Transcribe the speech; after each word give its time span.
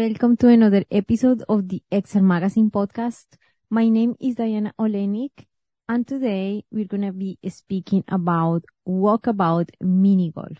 Welcome 0.00 0.38
to 0.38 0.48
another 0.48 0.82
episode 0.90 1.44
of 1.46 1.68
the 1.68 1.82
XR 1.92 2.22
Magazine 2.22 2.70
podcast. 2.70 3.26
My 3.68 3.90
name 3.90 4.16
is 4.18 4.34
Diana 4.34 4.72
Olenik, 4.80 5.44
and 5.90 6.08
today 6.08 6.64
we're 6.72 6.86
going 6.86 7.02
to 7.02 7.12
be 7.12 7.38
speaking 7.50 8.02
about 8.08 8.64
walkabout 8.88 9.68
mini 9.78 10.32
golf. 10.34 10.56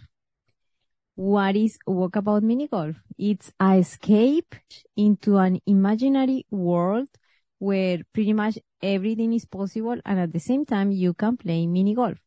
What 1.15 1.57
is 1.57 1.79
walkabout 1.89 2.43
mini 2.43 2.69
golf? 2.69 2.97
It's 3.17 3.51
a 3.59 3.79
escape 3.79 4.57
into 4.95 5.39
an 5.39 5.59
imaginary 5.65 6.45
world 6.51 7.09
where 7.59 8.01
pretty 8.13 8.35
much 8.35 8.59
everything 8.83 9.33
is 9.33 9.47
possible 9.47 9.99
and 10.05 10.21
at 10.21 10.35
the 10.35 10.41
same 10.41 10.67
time 10.67 10.93
you 10.93 11.15
can 11.15 11.39
play 11.39 11.67
mini 11.67 11.95
golf. 11.95 12.19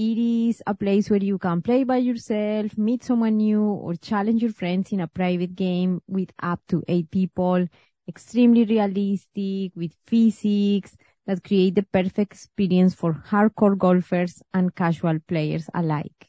It 0.00 0.16
is 0.16 0.62
a 0.64 0.76
place 0.76 1.10
where 1.10 1.24
you 1.24 1.38
can 1.38 1.60
play 1.60 1.82
by 1.82 1.96
yourself, 1.96 2.78
meet 2.78 3.02
someone 3.02 3.38
new, 3.38 3.64
or 3.64 3.96
challenge 3.96 4.40
your 4.42 4.52
friends 4.52 4.92
in 4.92 5.00
a 5.00 5.08
private 5.08 5.56
game 5.56 6.02
with 6.06 6.30
up 6.40 6.60
to 6.68 6.84
eight 6.86 7.10
people. 7.10 7.66
Extremely 8.06 8.64
realistic, 8.64 9.72
with 9.74 9.90
physics 10.06 10.96
that 11.26 11.42
create 11.42 11.74
the 11.74 11.82
perfect 11.82 12.30
experience 12.30 12.94
for 12.94 13.12
hardcore 13.12 13.76
golfers 13.76 14.40
and 14.54 14.72
casual 14.72 15.18
players 15.26 15.68
alike. 15.74 16.28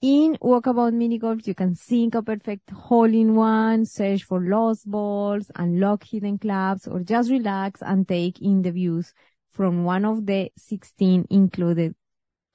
In 0.00 0.38
Walkabout 0.40 0.94
Mini 0.94 1.18
Golf, 1.18 1.46
you 1.46 1.54
can 1.54 1.74
sink 1.74 2.14
a 2.14 2.22
perfect 2.22 2.70
hole-in-one, 2.70 3.84
search 3.84 4.24
for 4.24 4.40
lost 4.40 4.90
balls, 4.90 5.50
unlock 5.56 6.02
hidden 6.04 6.38
clubs, 6.38 6.88
or 6.88 7.00
just 7.00 7.30
relax 7.30 7.82
and 7.82 8.08
take 8.08 8.40
in 8.40 8.62
the 8.62 8.72
views 8.72 9.12
from 9.50 9.84
one 9.84 10.06
of 10.06 10.24
the 10.24 10.50
16 10.56 11.26
included 11.28 11.94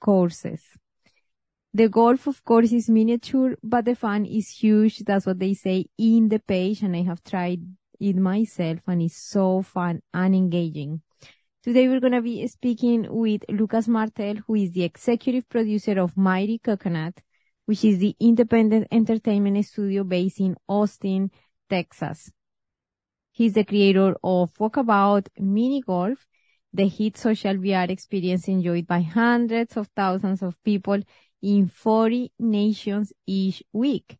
courses. 0.04 0.60
The 1.72 1.88
golf, 1.88 2.26
of 2.26 2.44
course, 2.44 2.72
is 2.72 2.90
miniature, 2.90 3.56
but 3.62 3.86
the 3.86 3.96
fun 3.96 4.26
is 4.26 4.50
huge. 4.50 4.98
That's 4.98 5.26
what 5.26 5.38
they 5.38 5.54
say 5.54 5.86
in 5.98 6.28
the 6.28 6.38
page, 6.38 6.82
and 6.82 6.94
I 6.94 7.02
have 7.02 7.24
tried 7.24 7.62
it 7.98 8.16
myself, 8.16 8.80
and 8.86 9.00
it's 9.00 9.16
so 9.16 9.62
fun 9.62 10.02
and 10.12 10.34
engaging. 10.34 11.00
Today 11.62 11.88
we're 11.88 12.00
going 12.00 12.12
to 12.12 12.20
be 12.20 12.46
speaking 12.46 13.06
with 13.08 13.42
Lucas 13.48 13.88
Martell, 13.88 14.36
who 14.46 14.54
is 14.56 14.72
the 14.72 14.84
executive 14.84 15.48
producer 15.48 15.98
of 15.98 16.16
Mighty 16.16 16.58
Coconut, 16.58 17.14
which 17.64 17.84
is 17.84 17.98
the 17.98 18.14
independent 18.20 18.86
entertainment 18.92 19.64
studio 19.64 20.04
based 20.04 20.40
in 20.40 20.56
Austin, 20.68 21.30
Texas. 21.70 22.30
He's 23.32 23.54
the 23.54 23.64
creator 23.64 24.14
of 24.22 24.52
Walkabout 24.60 25.28
Mini 25.38 25.80
Golf, 25.80 26.26
the 26.74 26.88
hit 26.88 27.16
social 27.16 27.54
VR 27.54 27.88
experience 27.88 28.48
enjoyed 28.48 28.86
by 28.86 29.00
hundreds 29.00 29.76
of 29.76 29.88
thousands 29.94 30.42
of 30.42 30.60
people 30.64 31.00
in 31.40 31.68
40 31.68 32.32
nations 32.40 33.12
each 33.26 33.62
week. 33.72 34.18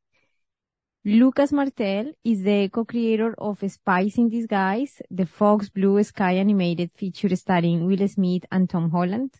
Lucas 1.04 1.52
Martell 1.52 2.12
is 2.22 2.44
the 2.44 2.68
co-creator 2.68 3.34
of 3.38 3.58
Spies 3.70 4.16
in 4.18 4.28
Disguise, 4.28 5.02
the 5.10 5.26
Fox 5.26 5.68
Blue 5.68 6.02
Sky 6.04 6.34
animated 6.34 6.92
feature 6.94 7.34
starring 7.34 7.86
Will 7.86 8.06
Smith 8.08 8.44
and 8.52 8.70
Tom 8.70 8.90
Holland. 8.90 9.34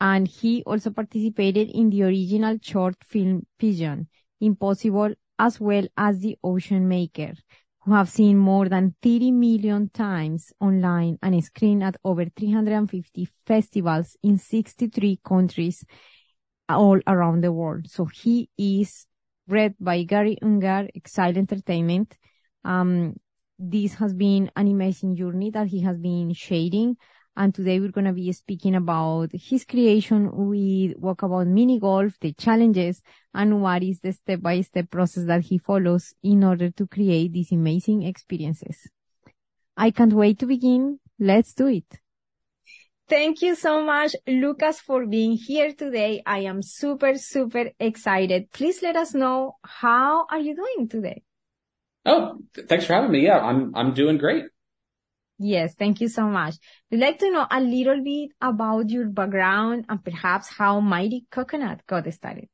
And 0.00 0.26
he 0.26 0.62
also 0.64 0.90
participated 0.90 1.68
in 1.68 1.90
the 1.90 2.04
original 2.04 2.56
short 2.62 2.96
film 3.04 3.46
Pigeon, 3.58 4.08
Impossible, 4.40 5.14
as 5.38 5.60
well 5.60 5.86
as 5.96 6.20
The 6.20 6.38
Ocean 6.42 6.88
Maker, 6.88 7.34
who 7.82 7.92
have 7.92 8.08
seen 8.08 8.36
more 8.36 8.68
than 8.68 8.94
30 9.02 9.30
million 9.30 9.88
times 9.88 10.52
online 10.60 11.18
and 11.22 11.42
screened 11.42 11.82
at 11.82 11.96
over 12.04 12.24
350 12.24 13.28
festivals 13.46 14.16
in 14.22 14.38
63 14.38 15.20
countries 15.24 15.84
all 16.68 17.00
around 17.06 17.42
the 17.42 17.52
world. 17.52 17.90
So 17.90 18.04
he 18.04 18.50
is 18.58 19.06
read 19.48 19.74
by 19.80 20.02
Gary 20.04 20.36
Ungar, 20.42 20.88
Exile 20.94 21.36
Entertainment. 21.36 22.16
Um, 22.64 23.14
this 23.58 23.94
has 23.94 24.14
been 24.14 24.50
an 24.56 24.68
amazing 24.68 25.16
journey 25.16 25.50
that 25.50 25.66
he 25.66 25.80
has 25.80 25.98
been 25.98 26.32
shading 26.32 26.96
and 27.36 27.54
today 27.54 27.80
we're 27.80 27.90
going 27.90 28.06
to 28.06 28.12
be 28.12 28.32
speaking 28.32 28.74
about 28.74 29.30
his 29.32 29.64
creation 29.64 30.30
We 30.48 30.94
with 30.96 31.18
Walkabout 31.18 31.46
Mini 31.46 31.78
Golf, 31.78 32.18
the 32.20 32.32
challenges, 32.32 33.02
and 33.34 33.62
what 33.62 33.82
is 33.82 34.00
the 34.00 34.12
step-by-step 34.12 34.90
process 34.90 35.24
that 35.26 35.42
he 35.42 35.58
follows 35.58 36.14
in 36.22 36.44
order 36.44 36.70
to 36.70 36.86
create 36.86 37.32
these 37.32 37.52
amazing 37.52 38.02
experiences. 38.02 38.88
I 39.76 39.90
can't 39.90 40.12
wait 40.12 40.38
to 40.40 40.46
begin. 40.46 40.98
Let's 41.18 41.54
do 41.54 41.68
it. 41.68 41.84
Thank 43.08 43.42
you 43.42 43.54
so 43.56 43.82
much, 43.82 44.14
Lucas, 44.26 44.78
for 44.78 45.04
being 45.04 45.32
here 45.32 45.72
today. 45.72 46.22
I 46.24 46.40
am 46.40 46.62
super, 46.62 47.16
super 47.16 47.70
excited. 47.80 48.52
Please 48.52 48.82
let 48.82 48.94
us 48.94 49.14
know 49.14 49.56
how 49.64 50.26
are 50.30 50.38
you 50.38 50.54
doing 50.54 50.88
today? 50.88 51.22
Oh, 52.06 52.38
thanks 52.68 52.84
for 52.84 52.94
having 52.94 53.10
me. 53.10 53.24
Yeah, 53.24 53.38
I'm, 53.38 53.74
I'm 53.74 53.94
doing 53.94 54.16
great. 54.16 54.44
Yes, 55.42 55.74
thank 55.74 56.02
you 56.02 56.08
so 56.08 56.26
much. 56.26 56.56
We'd 56.90 57.00
like 57.00 57.18
to 57.20 57.30
know 57.30 57.46
a 57.50 57.62
little 57.62 58.04
bit 58.04 58.32
about 58.42 58.90
your 58.90 59.08
background 59.08 59.86
and 59.88 60.04
perhaps 60.04 60.50
how 60.50 60.80
Mighty 60.80 61.24
Coconut 61.30 61.80
got 61.86 62.12
started. 62.12 62.46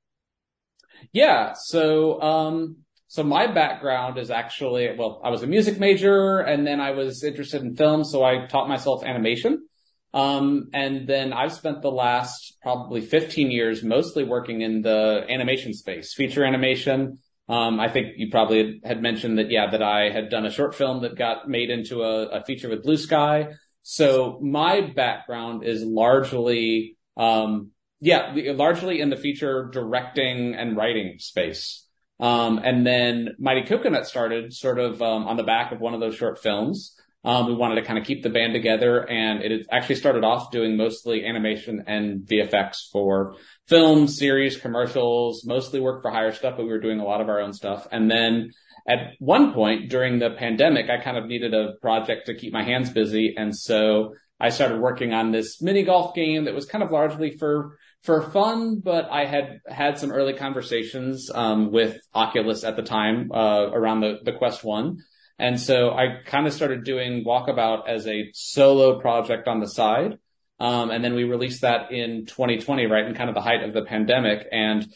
Yeah, 1.13 1.55
so 1.55 2.23
um, 2.23 2.77
so 3.09 3.25
my 3.25 3.49
background 3.49 4.19
is 4.19 4.31
actually 4.31 4.95
well, 4.97 5.21
I 5.25 5.31
was 5.31 5.43
a 5.43 5.49
music 5.49 5.81
major, 5.81 6.39
and 6.39 6.65
then 6.65 6.81
I 6.81 6.93
was 6.93 7.25
interested 7.25 7.63
in 7.63 7.75
film, 7.75 8.05
so 8.05 8.23
I 8.23 8.47
taught 8.47 8.69
myself 8.69 9.03
animation. 9.03 9.67
Um, 10.15 10.71
and 10.73 11.09
then 11.09 11.33
I've 11.33 11.53
spent 11.53 11.83
the 11.83 11.91
last 11.91 12.57
probably 12.63 13.01
15 13.01 13.51
years 13.51 13.83
mostly 13.83 14.23
working 14.23 14.61
in 14.61 14.83
the 14.83 15.27
animation 15.29 15.75
space, 15.75 16.15
feature 16.15 16.45
animation, 16.45 17.19
um, 17.49 17.79
I 17.79 17.89
think 17.89 18.15
you 18.17 18.31
probably 18.31 18.81
had 18.84 19.01
mentioned 19.01 19.39
that, 19.39 19.51
yeah, 19.51 19.71
that 19.71 19.83
I 19.83 20.11
had 20.11 20.31
done 20.31 20.47
a 20.47 20.51
short 20.51 20.75
film 20.75 21.03
that 21.03 21.17
got 21.17 21.49
made 21.49 21.71
into 21.71 22.03
a, 22.03 22.27
a 22.27 22.45
feature 22.45 22.69
with 22.69 22.83
Blue 22.83 22.97
Sky. 22.97 23.49
So 23.83 24.41
my 24.43 24.81
background 24.81 25.62
is 25.62 25.85
largely, 25.85 26.97
um, 27.17 27.71
yeah, 28.01 28.35
largely 28.35 29.01
in 29.01 29.11
the 29.11 29.17
feature 29.17 29.71
directing 29.73 30.55
and 30.55 30.77
writing 30.77 31.19
space. 31.19 31.87
Um, 32.19 32.59
and 32.59 32.85
then 32.85 33.37
Mighty 33.39 33.62
Coconut 33.62 34.06
started 34.06 34.53
sort 34.53 34.81
of, 34.81 35.01
um, 35.01 35.29
on 35.29 35.37
the 35.37 35.45
back 35.45 35.71
of 35.71 35.81
one 35.81 35.95
of 35.95 36.01
those 36.01 36.17
short 36.17 36.41
films. 36.41 36.96
Um, 37.26 37.48
we 37.48 37.54
wanted 37.54 37.75
to 37.75 37.82
kind 37.82 37.98
of 37.98 38.04
keep 38.04 38.22
the 38.22 38.31
band 38.31 38.54
together 38.54 39.00
and 39.00 39.42
it 39.42 39.66
actually 39.72 39.97
started 39.97 40.22
off 40.22 40.53
doing 40.53 40.76
mostly 40.76 41.26
animation 41.26 41.82
and 41.88 42.20
VFX 42.20 42.88
for 42.92 43.34
films, 43.66 44.16
series, 44.16 44.56
commercials, 44.56 45.44
mostly 45.44 45.81
work 45.81 46.03
for 46.03 46.12
hire 46.12 46.31
stuff, 46.31 46.54
but 46.56 46.62
we 46.62 46.70
were 46.70 46.78
doing 46.78 47.00
a 47.00 47.04
lot 47.04 47.20
of 47.20 47.28
our 47.28 47.41
own 47.41 47.53
stuff. 47.53 47.88
And 47.91 48.09
then 48.09 48.53
at 48.88 49.14
one 49.19 49.53
point 49.53 49.91
during 49.91 50.20
the 50.20 50.31
pandemic, 50.31 50.88
I 50.88 51.03
kind 51.03 51.16
of 51.16 51.26
needed 51.26 51.53
a 51.53 51.72
project 51.82 52.26
to 52.26 52.34
keep 52.34 52.53
my 52.53 52.62
hands 52.62 52.91
busy. 52.91 53.34
And 53.37 53.56
so 53.56 54.14
I 54.38 54.50
started 54.50 54.81
working 54.81 55.12
on 55.12 55.32
this 55.32 55.60
mini 55.60 55.82
golf 55.82 56.14
game 56.14 56.44
that 56.44 56.54
was 56.54 56.66
kind 56.66 56.84
of 56.84 56.93
largely 56.93 57.37
for 57.37 57.76
for 58.03 58.22
fun, 58.31 58.78
but 58.78 59.10
I 59.10 59.25
had 59.25 59.60
had 59.66 59.98
some 59.98 60.12
early 60.12 60.34
conversations 60.34 61.28
um, 61.34 61.72
with 61.72 61.98
Oculus 62.14 62.62
at 62.62 62.76
the 62.76 62.82
time 62.82 63.32
uh, 63.32 63.70
around 63.72 64.00
the 64.00 64.20
the 64.22 64.32
Quest 64.32 64.62
One, 64.62 64.98
and 65.39 65.61
so 65.61 65.91
I 65.91 66.23
kind 66.25 66.47
of 66.47 66.53
started 66.53 66.85
doing 66.85 67.25
Walkabout 67.25 67.89
as 67.89 68.07
a 68.07 68.31
solo 68.33 69.01
project 69.01 69.49
on 69.49 69.61
the 69.61 69.69
side. 69.69 70.19
Um, 70.59 70.91
and 70.91 71.05
then 71.05 71.15
we 71.15 71.25
released 71.25 71.61
that 71.61 71.93
in 71.93 72.25
2020, 72.25 72.87
right 72.87 73.05
in 73.05 73.15
kind 73.15 73.29
of 73.29 73.35
the 73.35 73.43
height 73.43 73.63
of 73.63 73.75
the 73.75 73.83
pandemic. 73.83 74.47
And 74.51 74.87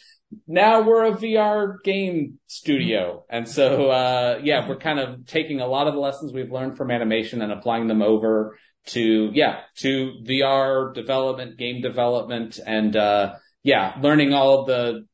now 0.46 0.82
we're 0.82 1.04
a 1.04 1.12
VR 1.12 1.82
game 1.84 2.38
studio. 2.46 3.24
And 3.28 3.46
so, 3.46 3.90
uh, 3.90 4.40
yeah, 4.42 4.66
we're 4.66 4.78
kind 4.78 4.98
of 4.98 5.26
taking 5.26 5.60
a 5.60 5.66
lot 5.66 5.86
of 5.86 5.94
the 5.94 6.00
lessons 6.00 6.32
we've 6.32 6.50
learned 6.50 6.78
from 6.78 6.90
animation 6.90 7.42
and 7.42 7.52
applying 7.52 7.88
them 7.88 8.00
over 8.00 8.56
to, 8.86 9.30
yeah, 9.34 9.60
to 9.78 10.14
VR 10.24 10.94
development, 10.94 11.58
game 11.58 11.82
development, 11.82 12.58
and, 12.64 12.96
uh, 12.96 13.34
yeah, 13.62 13.94
learning 14.00 14.32
all 14.32 14.64
the, 14.64 15.04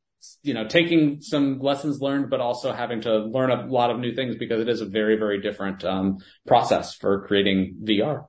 you 0.43 0.55
know, 0.55 0.67
taking 0.67 1.21
some 1.21 1.59
lessons 1.61 2.01
learned, 2.01 2.31
but 2.31 2.41
also 2.41 2.73
having 2.73 3.01
to 3.03 3.19
learn 3.19 3.51
a 3.51 3.67
lot 3.67 3.91
of 3.91 3.99
new 3.99 4.15
things 4.15 4.37
because 4.37 4.61
it 4.61 4.69
is 4.69 4.81
a 4.81 4.87
very, 4.87 5.17
very 5.17 5.41
different, 5.41 5.85
um, 5.85 6.19
process 6.47 6.95
for 6.95 7.27
creating 7.27 7.77
VR. 7.83 8.25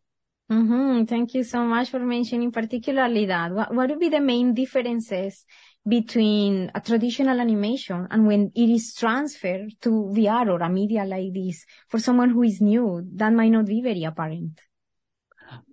Mm-hmm. 0.51 1.03
Thank 1.05 1.33
you 1.33 1.43
so 1.43 1.63
much 1.63 1.89
for 1.89 1.99
mentioning 1.99 2.51
particularly 2.51 3.25
that. 3.25 3.51
What, 3.51 3.73
what 3.73 3.89
would 3.89 3.99
be 3.99 4.09
the 4.09 4.21
main 4.21 4.53
differences 4.53 5.43
between 5.85 6.71
a 6.73 6.79
traditional 6.79 7.39
animation 7.39 8.07
and 8.09 8.25
when 8.25 8.51
it 8.55 8.69
is 8.69 8.93
transferred 8.93 9.73
to 9.81 9.89
VR 9.89 10.49
or 10.49 10.59
a 10.59 10.69
media 10.69 11.03
like 11.03 11.33
this 11.33 11.65
for 11.89 11.99
someone 11.99 12.29
who 12.29 12.43
is 12.43 12.61
new? 12.61 13.05
That 13.15 13.33
might 13.33 13.49
not 13.49 13.65
be 13.65 13.81
very 13.81 14.03
apparent. 14.05 14.61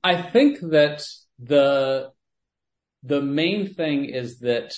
I 0.03 0.23
think 0.23 0.59
that 0.61 1.05
the, 1.39 2.11
the 3.05 3.23
main 3.23 3.75
thing 3.75 4.07
is 4.07 4.41
that 4.41 4.75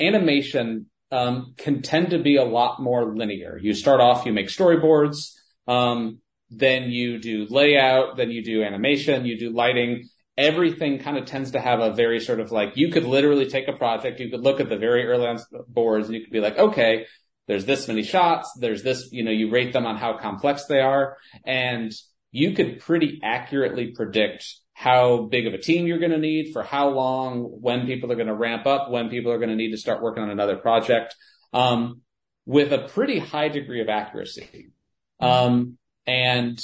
animation 0.00 0.86
um, 1.10 1.54
can 1.56 1.82
tend 1.82 2.10
to 2.10 2.18
be 2.18 2.36
a 2.36 2.44
lot 2.44 2.80
more 2.80 3.14
linear. 3.14 3.58
You 3.60 3.74
start 3.74 4.00
off, 4.00 4.24
you 4.24 4.32
make 4.32 4.48
storyboards, 4.48 5.32
um, 5.68 6.18
then 6.50 6.90
you 6.90 7.18
do 7.18 7.46
layout, 7.48 8.16
then 8.16 8.30
you 8.30 8.42
do 8.42 8.62
animation, 8.62 9.26
you 9.26 9.38
do 9.38 9.50
lighting. 9.50 10.08
Everything 10.36 10.98
kind 10.98 11.18
of 11.18 11.26
tends 11.26 11.50
to 11.52 11.60
have 11.60 11.80
a 11.80 11.92
very 11.92 12.18
sort 12.18 12.40
of 12.40 12.50
like, 12.50 12.76
you 12.76 12.90
could 12.90 13.04
literally 13.04 13.46
take 13.46 13.68
a 13.68 13.72
project, 13.74 14.20
you 14.20 14.30
could 14.30 14.40
look 14.40 14.60
at 14.60 14.68
the 14.68 14.78
very 14.78 15.06
early 15.06 15.26
on 15.26 15.38
boards 15.68 16.06
and 16.06 16.14
you 16.14 16.22
could 16.22 16.32
be 16.32 16.40
like, 16.40 16.58
okay, 16.58 17.06
there's 17.46 17.66
this 17.66 17.88
many 17.88 18.02
shots, 18.02 18.50
there's 18.58 18.82
this, 18.82 19.10
you 19.12 19.22
know, 19.24 19.30
you 19.30 19.50
rate 19.50 19.72
them 19.72 19.84
on 19.84 19.96
how 19.96 20.16
complex 20.16 20.64
they 20.66 20.80
are, 20.80 21.16
and 21.44 21.92
you 22.30 22.52
could 22.52 22.80
pretty 22.80 23.20
accurately 23.22 23.88
predict 23.88 24.46
how 24.82 25.28
big 25.30 25.46
of 25.46 25.54
a 25.54 25.58
team 25.58 25.86
you're 25.86 26.00
going 26.00 26.10
to 26.10 26.18
need 26.18 26.52
for 26.52 26.64
how 26.64 26.88
long, 26.88 27.44
when 27.44 27.86
people 27.86 28.10
are 28.10 28.16
going 28.16 28.26
to 28.26 28.34
ramp 28.34 28.66
up, 28.66 28.90
when 28.90 29.10
people 29.10 29.30
are 29.30 29.38
going 29.38 29.48
to 29.48 29.54
need 29.54 29.70
to 29.70 29.76
start 29.76 30.02
working 30.02 30.24
on 30.24 30.30
another 30.30 30.56
project, 30.56 31.14
um, 31.52 32.00
with 32.46 32.72
a 32.72 32.88
pretty 32.88 33.20
high 33.20 33.48
degree 33.48 33.80
of 33.80 33.88
accuracy. 33.88 34.72
Um, 35.20 35.78
and 36.04 36.60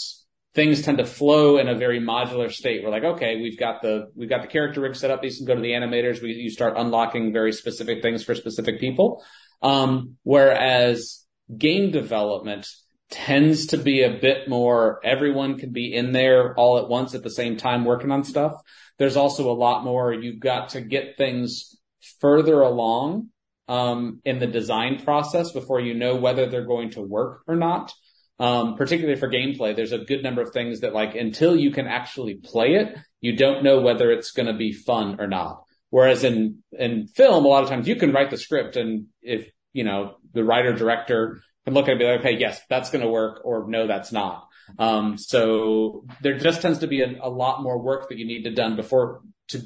things 0.56 0.82
tend 0.82 0.98
to 0.98 1.04
flow 1.04 1.58
in 1.58 1.68
a 1.68 1.76
very 1.76 2.00
modular 2.00 2.50
state. 2.50 2.82
We're 2.82 2.90
like, 2.90 3.04
okay, 3.04 3.36
we've 3.36 3.56
got 3.56 3.82
the, 3.82 4.10
we've 4.16 4.28
got 4.28 4.42
the 4.42 4.48
character 4.48 4.80
rig 4.80 4.96
set 4.96 5.12
up. 5.12 5.22
These 5.22 5.36
can 5.36 5.46
go 5.46 5.54
to 5.54 5.60
the 5.60 5.70
animators. 5.70 6.20
We, 6.20 6.32
you 6.32 6.50
start 6.50 6.74
unlocking 6.76 7.32
very 7.32 7.52
specific 7.52 8.02
things 8.02 8.24
for 8.24 8.34
specific 8.34 8.80
people. 8.80 9.22
Um, 9.62 10.16
whereas 10.24 11.24
game 11.56 11.92
development 11.92 12.66
tends 13.10 13.66
to 13.68 13.78
be 13.78 14.02
a 14.02 14.18
bit 14.18 14.48
more, 14.48 15.00
everyone 15.04 15.58
can 15.58 15.72
be 15.72 15.94
in 15.94 16.12
there 16.12 16.54
all 16.54 16.78
at 16.78 16.88
once 16.88 17.14
at 17.14 17.22
the 17.22 17.30
same 17.30 17.56
time 17.56 17.84
working 17.84 18.10
on 18.10 18.24
stuff. 18.24 18.52
There's 18.98 19.16
also 19.16 19.50
a 19.50 19.54
lot 19.54 19.84
more, 19.84 20.12
you've 20.12 20.40
got 20.40 20.70
to 20.70 20.80
get 20.80 21.16
things 21.16 21.76
further 22.20 22.60
along, 22.60 23.28
um, 23.68 24.20
in 24.24 24.38
the 24.38 24.46
design 24.46 24.98
process 25.04 25.52
before 25.52 25.80
you 25.80 25.94
know 25.94 26.16
whether 26.16 26.46
they're 26.46 26.64
going 26.64 26.90
to 26.90 27.02
work 27.02 27.42
or 27.46 27.54
not. 27.54 27.92
Um, 28.40 28.76
particularly 28.76 29.18
for 29.18 29.28
gameplay, 29.28 29.74
there's 29.74 29.92
a 29.92 29.98
good 29.98 30.22
number 30.22 30.40
of 30.40 30.52
things 30.52 30.80
that 30.80 30.94
like 30.94 31.16
until 31.16 31.56
you 31.56 31.72
can 31.72 31.86
actually 31.86 32.34
play 32.34 32.74
it, 32.74 32.96
you 33.20 33.36
don't 33.36 33.64
know 33.64 33.80
whether 33.80 34.10
it's 34.12 34.30
going 34.30 34.46
to 34.46 34.54
be 34.54 34.72
fun 34.72 35.16
or 35.18 35.26
not. 35.26 35.64
Whereas 35.90 36.22
in, 36.22 36.62
in 36.72 37.08
film, 37.08 37.44
a 37.44 37.48
lot 37.48 37.64
of 37.64 37.68
times 37.68 37.88
you 37.88 37.96
can 37.96 38.12
write 38.12 38.30
the 38.30 38.36
script 38.36 38.76
and 38.76 39.06
if, 39.22 39.50
you 39.72 39.84
know, 39.84 40.16
the 40.34 40.44
writer 40.44 40.72
director 40.72 41.40
can 41.68 41.74
look 41.74 41.84
at 41.84 41.90
it 41.90 41.92
and 41.92 41.98
be 41.98 42.06
like, 42.06 42.20
okay, 42.20 42.38
yes, 42.38 42.60
that's 42.68 42.90
going 42.90 43.02
to 43.02 43.10
work 43.10 43.42
or 43.44 43.68
no, 43.68 43.86
that's 43.86 44.12
not. 44.12 44.48
Um, 44.78 45.16
so 45.18 46.04
there 46.20 46.38
just 46.38 46.62
tends 46.62 46.80
to 46.80 46.86
be 46.86 47.02
a, 47.02 47.18
a 47.22 47.30
lot 47.30 47.62
more 47.62 47.80
work 47.80 48.08
that 48.08 48.18
you 48.18 48.26
need 48.26 48.44
to 48.44 48.50
done 48.50 48.76
before 48.76 49.22
to 49.48 49.62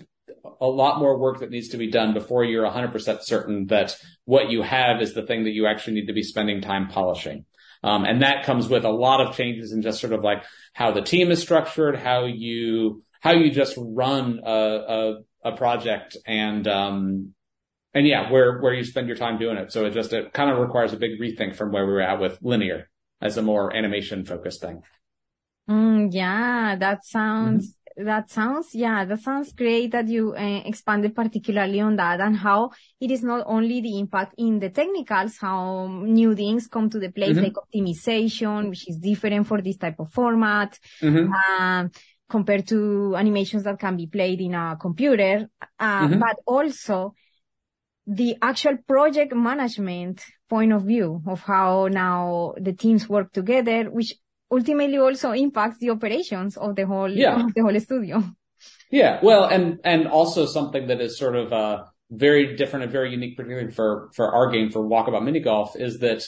a 0.61 0.67
lot 0.67 0.99
more 0.99 1.19
work 1.19 1.41
that 1.41 1.51
needs 1.51 1.69
to 1.69 1.77
be 1.77 1.91
done 1.91 2.15
before 2.15 2.45
you're 2.45 2.69
100% 2.69 3.23
certain 3.23 3.67
that 3.67 3.97
what 4.25 4.51
you 4.51 4.63
have 4.63 5.01
is 5.01 5.15
the 5.15 5.27
thing 5.27 5.45
that 5.45 5.51
you 5.53 5.67
actually 5.67 5.95
need 5.95 6.07
to 6.07 6.13
be 6.13 6.23
spending 6.23 6.61
time 6.61 6.89
polishing. 6.89 7.45
Um, 7.85 8.05
and 8.05 8.23
that 8.23 8.45
comes 8.45 8.69
with 8.69 8.85
a 8.85 8.91
lot 8.91 9.21
of 9.21 9.37
changes 9.37 9.73
in 9.73 9.83
just 9.83 10.01
sort 10.01 10.13
of 10.13 10.23
like 10.23 10.45
how 10.73 10.93
the 10.93 11.03
team 11.03 11.31
is 11.31 11.43
structured, 11.43 11.97
how 11.97 12.27
you, 12.27 13.03
how 13.21 13.33
you 13.33 13.51
just 13.51 13.75
run 13.77 14.41
a, 14.45 14.51
a, 14.51 15.15
a 15.45 15.57
project 15.57 16.17
and, 16.27 16.67
um, 16.69 17.35
and 17.95 18.07
yeah, 18.07 18.31
where, 18.31 18.61
where 18.61 18.75
you 18.75 18.85
spend 18.85 19.09
your 19.09 19.17
time 19.17 19.39
doing 19.39 19.57
it. 19.57 19.73
So 19.73 19.85
it 19.87 19.91
just, 19.91 20.13
it 20.13 20.33
kind 20.33 20.51
of 20.51 20.59
requires 20.59 20.93
a 20.93 20.97
big 20.97 21.21
rethink 21.21 21.57
from 21.57 21.73
where 21.73 21.87
we 21.87 21.93
were 21.93 22.01
at 22.01 22.21
with 22.21 22.39
linear 22.43 22.89
as 23.21 23.37
a 23.37 23.43
more 23.43 23.75
animation 23.75 24.25
focused 24.25 24.61
thing. 24.61 24.83
Mm, 25.69 26.09
yeah, 26.13 26.77
that 26.77 27.05
sounds, 27.05 27.69
mm-hmm 27.69 27.83
that 27.97 28.31
sounds, 28.31 28.75
yeah, 28.75 29.05
that 29.05 29.21
sounds 29.21 29.53
great 29.53 29.93
that 29.93 30.09
you 30.09 30.35
uh, 30.35 30.63
expanded 30.65 31.15
particularly 31.15 31.81
on 31.81 31.97
that 31.97 32.21
and 32.21 32.37
how 32.37 32.71
it 33.01 33.11
is 33.11 33.23
not 33.23 33.45
only 33.47 33.81
the 33.81 33.99
impact 33.99 34.35
in 34.39 34.59
the 34.59 34.71
technicals, 34.71 35.37
how 35.39 35.87
new 35.87 36.35
things 36.35 36.69
come 36.69 36.89
to 36.91 36.99
the 36.99 37.11
place 37.11 37.37
mm-hmm. 37.37 37.45
like 37.45 37.55
optimization, 37.55 38.71
which 38.71 38.89
is 38.89 38.99
different 38.99 39.47
for 39.47 39.61
this 39.61 39.77
type 39.77 39.99
of 39.99 40.11
format, 40.13 40.79
mm-hmm. 41.01 41.33
uh, 41.33 41.89
compared 42.29 42.67
to 42.67 43.15
animations 43.17 43.65
that 43.65 43.79
can 43.79 43.97
be 43.97 44.07
played 44.07 44.41
in 44.41 44.55
a 44.55 44.77
computer, 44.81 45.49
uh, 45.79 46.07
mm-hmm. 46.07 46.19
but 46.19 46.37
also 46.47 47.15
the 48.07 48.37
actual 48.43 48.79
project 48.87 49.35
management 49.35 50.23
point 50.49 50.73
of 50.73 50.83
view 50.83 51.23
of 51.27 51.41
how 51.41 51.89
now 51.91 52.55
the 52.61 52.73
teams 52.73 53.09
work 53.09 53.33
together, 53.33 53.85
which 53.85 54.15
ultimately 54.51 54.99
also 54.99 55.33
impacts 55.33 55.79
the 55.79 55.91
operations 55.91 56.57
of 56.57 56.77
the 56.77 56.87
whole 56.87 57.11
yeah. 57.11 57.45
of 57.45 57.55
the 57.55 57.63
whole 57.63 57.79
studio. 57.81 58.23
Yeah, 58.91 59.21
well, 59.23 59.45
and 59.45 59.79
and 59.85 60.07
also 60.07 60.47
something 60.47 60.87
that 60.89 61.01
is 61.01 61.19
sort 61.19 61.37
of 61.37 61.53
uh, 61.53 61.85
very 62.11 62.57
different 62.57 62.85
and 62.85 62.93
very 62.93 63.11
unique, 63.11 63.37
particularly 63.37 63.73
for 63.73 64.11
for 64.15 64.33
our 64.35 64.51
game 64.51 64.71
for 64.71 64.83
Walkabout 64.83 65.25
Mini 65.25 65.41
Golf, 65.41 65.75
is 65.77 65.99
that 66.01 66.23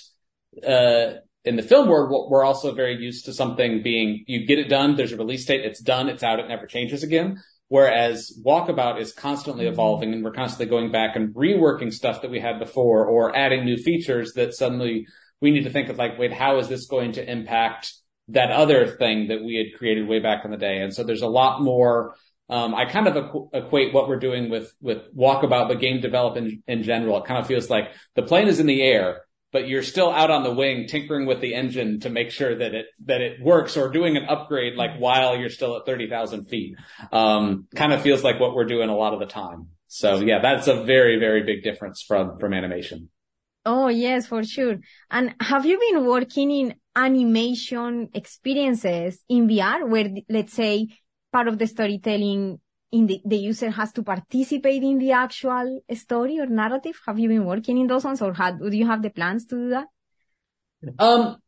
uh, 0.67 1.19
in 1.45 1.57
the 1.57 1.63
film 1.63 1.89
world, 1.89 2.31
we're 2.31 2.45
also 2.45 2.75
very 2.75 2.97
used 2.97 3.27
to 3.27 3.33
something 3.33 3.83
being 3.83 4.25
you 4.27 4.47
get 4.47 4.59
it 4.59 4.69
done, 4.69 4.97
there's 4.97 5.13
a 5.13 5.17
release 5.17 5.45
date, 5.45 5.65
it's 5.65 5.81
done, 5.81 6.09
it's 6.09 6.23
out, 6.23 6.41
it 6.41 6.49
never 6.49 6.67
changes 6.67 7.03
again. 7.03 7.39
Whereas 7.69 8.39
Walkabout 8.45 9.01
is 9.01 9.13
constantly 9.13 9.67
evolving 9.67 10.13
and 10.13 10.23
we're 10.23 10.33
constantly 10.33 10.67
going 10.67 10.93
back 10.93 11.17
and 11.17 11.35
reworking 11.35 11.93
stuff 11.93 12.23
that 12.23 12.31
we 12.31 12.39
had 12.39 12.59
before 12.59 13.07
or 13.07 13.35
adding 13.35 13.65
new 13.65 13.77
features 13.77 14.35
that 14.35 14.55
suddenly 14.55 15.07
we 15.41 15.51
need 15.51 15.65
to 15.65 15.71
think 15.71 15.89
of 15.89 15.97
like, 15.97 16.19
wait, 16.19 16.33
how 16.33 16.59
is 16.59 16.69
this 16.69 16.87
going 16.87 17.13
to 17.13 17.31
impact 17.31 17.93
that 18.29 18.51
other 18.51 18.87
thing 18.87 19.29
that 19.29 19.43
we 19.43 19.57
had 19.57 19.79
created 19.79 20.09
way 20.09 20.19
back 20.19 20.45
in 20.45 20.51
the 20.51 20.57
day. 20.57 20.79
And 20.79 20.95
so 20.95 21.05
there's 21.05 21.23
a 21.23 21.29
lot 21.29 21.61
more. 21.61 22.15
Um, 22.49 22.75
I 22.75 22.85
kind 22.87 23.09
of 23.09 23.49
equate 23.53 23.95
what 23.95 24.09
we're 24.09 24.19
doing 24.19 24.51
with 24.51 24.73
with 24.81 25.15
Walkabout, 25.15 25.69
but 25.69 25.81
game 25.81 26.01
development 26.01 26.63
in, 26.67 26.79
in 26.79 26.83
general. 26.83 27.19
It 27.19 27.27
kind 27.27 27.41
of 27.41 27.47
feels 27.47 27.71
like 27.71 27.93
the 28.15 28.23
plane 28.23 28.49
is 28.49 28.61
in 28.61 28.67
the 28.67 28.83
air, 28.83 29.23
but 29.55 29.69
you're 29.69 29.85
still 29.85 30.11
out 30.11 30.33
on 30.33 30.43
the 30.43 30.53
wing 30.53 30.89
tinkering 30.89 31.27
with 31.27 31.41
the 31.41 31.55
engine 31.55 32.01
to 32.01 32.11
make 32.11 32.33
sure 32.33 32.59
that 32.59 32.75
it 32.75 32.87
that 33.05 33.21
it 33.21 33.41
works 33.41 33.77
or 33.77 33.89
doing 33.89 34.17
an 34.17 34.25
upgrade 34.25 34.75
like 34.75 34.99
while 34.99 35.37
you're 35.37 35.49
still 35.49 35.77
at 35.77 35.87
30,000 35.87 36.47
feet. 36.47 36.75
Um, 37.13 37.69
kind 37.77 37.93
of 37.93 38.03
feels 38.03 38.25
like 38.25 38.41
what 38.41 38.57
we're 38.57 38.65
doing 38.65 38.89
a 38.89 38.97
lot 38.97 39.15
of 39.15 39.21
the 39.21 39.27
time. 39.27 39.69
So 39.87 40.17
yeah, 40.17 40.41
that's 40.41 40.67
a 40.67 40.83
very, 40.83 41.21
very 41.21 41.45
big 41.45 41.63
difference 41.63 42.03
from, 42.03 42.41
from 42.41 42.53
animation. 42.53 43.11
Oh, 43.65 43.87
yes, 43.87 44.27
for 44.27 44.43
sure. 44.43 44.79
And 45.09 45.37
have 45.39 45.65
you 45.65 45.79
been 45.79 46.05
working 46.05 46.51
in 46.51 46.75
animation 46.97 48.09
experiences 48.13 49.23
in 49.29 49.47
VR 49.47 49.89
where, 49.89 50.11
let's 50.29 50.53
say, 50.53 50.89
part 51.33 51.47
of 51.47 51.59
the 51.59 51.69
storytelling 51.69 52.59
in 52.95 53.07
the, 53.07 53.21
the 53.25 53.37
user 53.37 53.71
has 53.71 53.93
to 53.93 54.03
participate 54.03 54.83
in 54.83 54.99
the 54.99 55.13
actual 55.13 55.81
story 55.95 56.39
or 56.39 56.47
narrative? 56.47 57.01
Have 57.07 57.19
you 57.19 57.29
been 57.29 57.45
working 57.45 57.77
in 57.79 57.89
those 57.89 58.05
ones 58.05 58.23
or 58.23 58.33
had, 58.33 58.61
do 58.61 58.77
you 58.77 58.87
have 58.87 59.03
the 59.03 59.11
plans 59.11 59.47
to 59.47 59.57
do 59.57 59.69
that? 59.71 59.87
Um, 60.99 61.39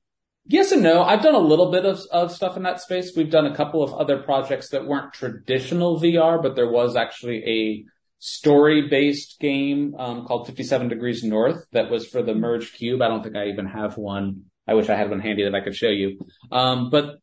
yes 0.47 0.73
and 0.73 0.83
no. 0.83 1.03
I've 1.03 1.23
done 1.23 1.37
a 1.37 1.51
little 1.53 1.71
bit 1.71 1.87
of, 1.87 2.01
of 2.11 2.33
stuff 2.33 2.57
in 2.57 2.65
that 2.65 2.81
space. 2.81 3.13
We've 3.17 3.31
done 3.31 3.47
a 3.47 3.55
couple 3.55 3.85
of 3.85 3.95
other 3.95 4.19
projects 4.23 4.71
that 4.71 4.87
weren't 4.87 5.13
traditional 5.13 6.01
VR, 6.01 6.43
but 6.43 6.57
there 6.57 6.71
was 6.71 6.97
actually 6.97 7.45
a 7.47 7.85
story-based 8.19 9.39
game 9.39 9.95
um, 9.99 10.27
called 10.27 10.47
57 10.47 10.89
Degrees 10.89 11.23
North 11.23 11.65
that 11.73 11.91
was 11.91 12.09
for 12.09 12.23
the 12.23 12.35
Merge 12.35 12.73
Cube. 12.73 13.03
I 13.03 13.09
don't 13.09 13.23
think 13.23 13.37
I 13.37 13.49
even 13.49 13.67
have 13.67 13.97
one. 13.97 14.47
I 14.67 14.75
wish 14.75 14.89
I 14.89 14.97
had 14.97 15.11
one 15.11 15.21
handy 15.21 15.45
that 15.45 15.55
I 15.55 15.61
could 15.61 15.77
show 15.77 15.91
you. 15.91 16.19
Um, 16.51 16.91
but 16.91 17.19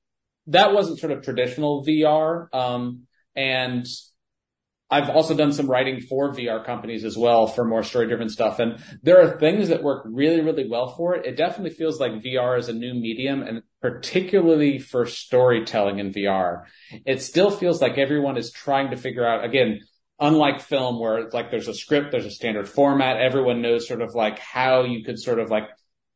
that 0.47 0.73
wasn't 0.73 0.99
sort 0.99 1.11
of 1.11 1.23
traditional 1.23 1.83
VR. 1.85 2.47
Um, 2.53 3.07
and 3.35 3.85
I've 4.93 5.09
also 5.09 5.35
done 5.35 5.51
some 5.51 5.65
writing 5.67 6.01
for 6.01 6.31
VR 6.31 6.63
companies 6.63 7.03
as 7.03 7.17
well 7.17 7.47
for 7.47 7.65
more 7.65 7.81
story-driven 7.81 8.29
stuff. 8.29 8.59
And 8.59 8.77
there 9.01 9.19
are 9.23 9.39
things 9.39 9.69
that 9.69 9.81
work 9.81 10.03
really, 10.05 10.41
really 10.41 10.69
well 10.69 10.93
for 10.95 11.15
it. 11.15 11.25
It 11.25 11.35
definitely 11.35 11.71
feels 11.71 11.99
like 11.99 12.11
VR 12.21 12.59
is 12.59 12.69
a 12.69 12.73
new 12.73 12.93
medium 12.93 13.41
and 13.41 13.63
particularly 13.81 14.77
for 14.77 15.07
storytelling 15.07 15.97
in 15.97 16.13
VR. 16.13 16.65
It 17.07 17.23
still 17.23 17.49
feels 17.49 17.81
like 17.81 17.97
everyone 17.97 18.37
is 18.37 18.51
trying 18.51 18.91
to 18.91 18.97
figure 18.97 19.25
out, 19.25 19.43
again, 19.43 19.79
unlike 20.19 20.61
film 20.61 20.99
where 20.99 21.17
it's 21.17 21.33
like 21.33 21.49
there's 21.49 21.67
a 21.67 21.73
script, 21.73 22.11
there's 22.11 22.27
a 22.27 22.31
standard 22.31 22.69
format, 22.69 23.17
everyone 23.17 23.63
knows 23.63 23.87
sort 23.87 24.03
of 24.03 24.13
like 24.13 24.37
how 24.37 24.83
you 24.83 25.03
could 25.03 25.17
sort 25.17 25.39
of 25.39 25.49
like, 25.49 25.69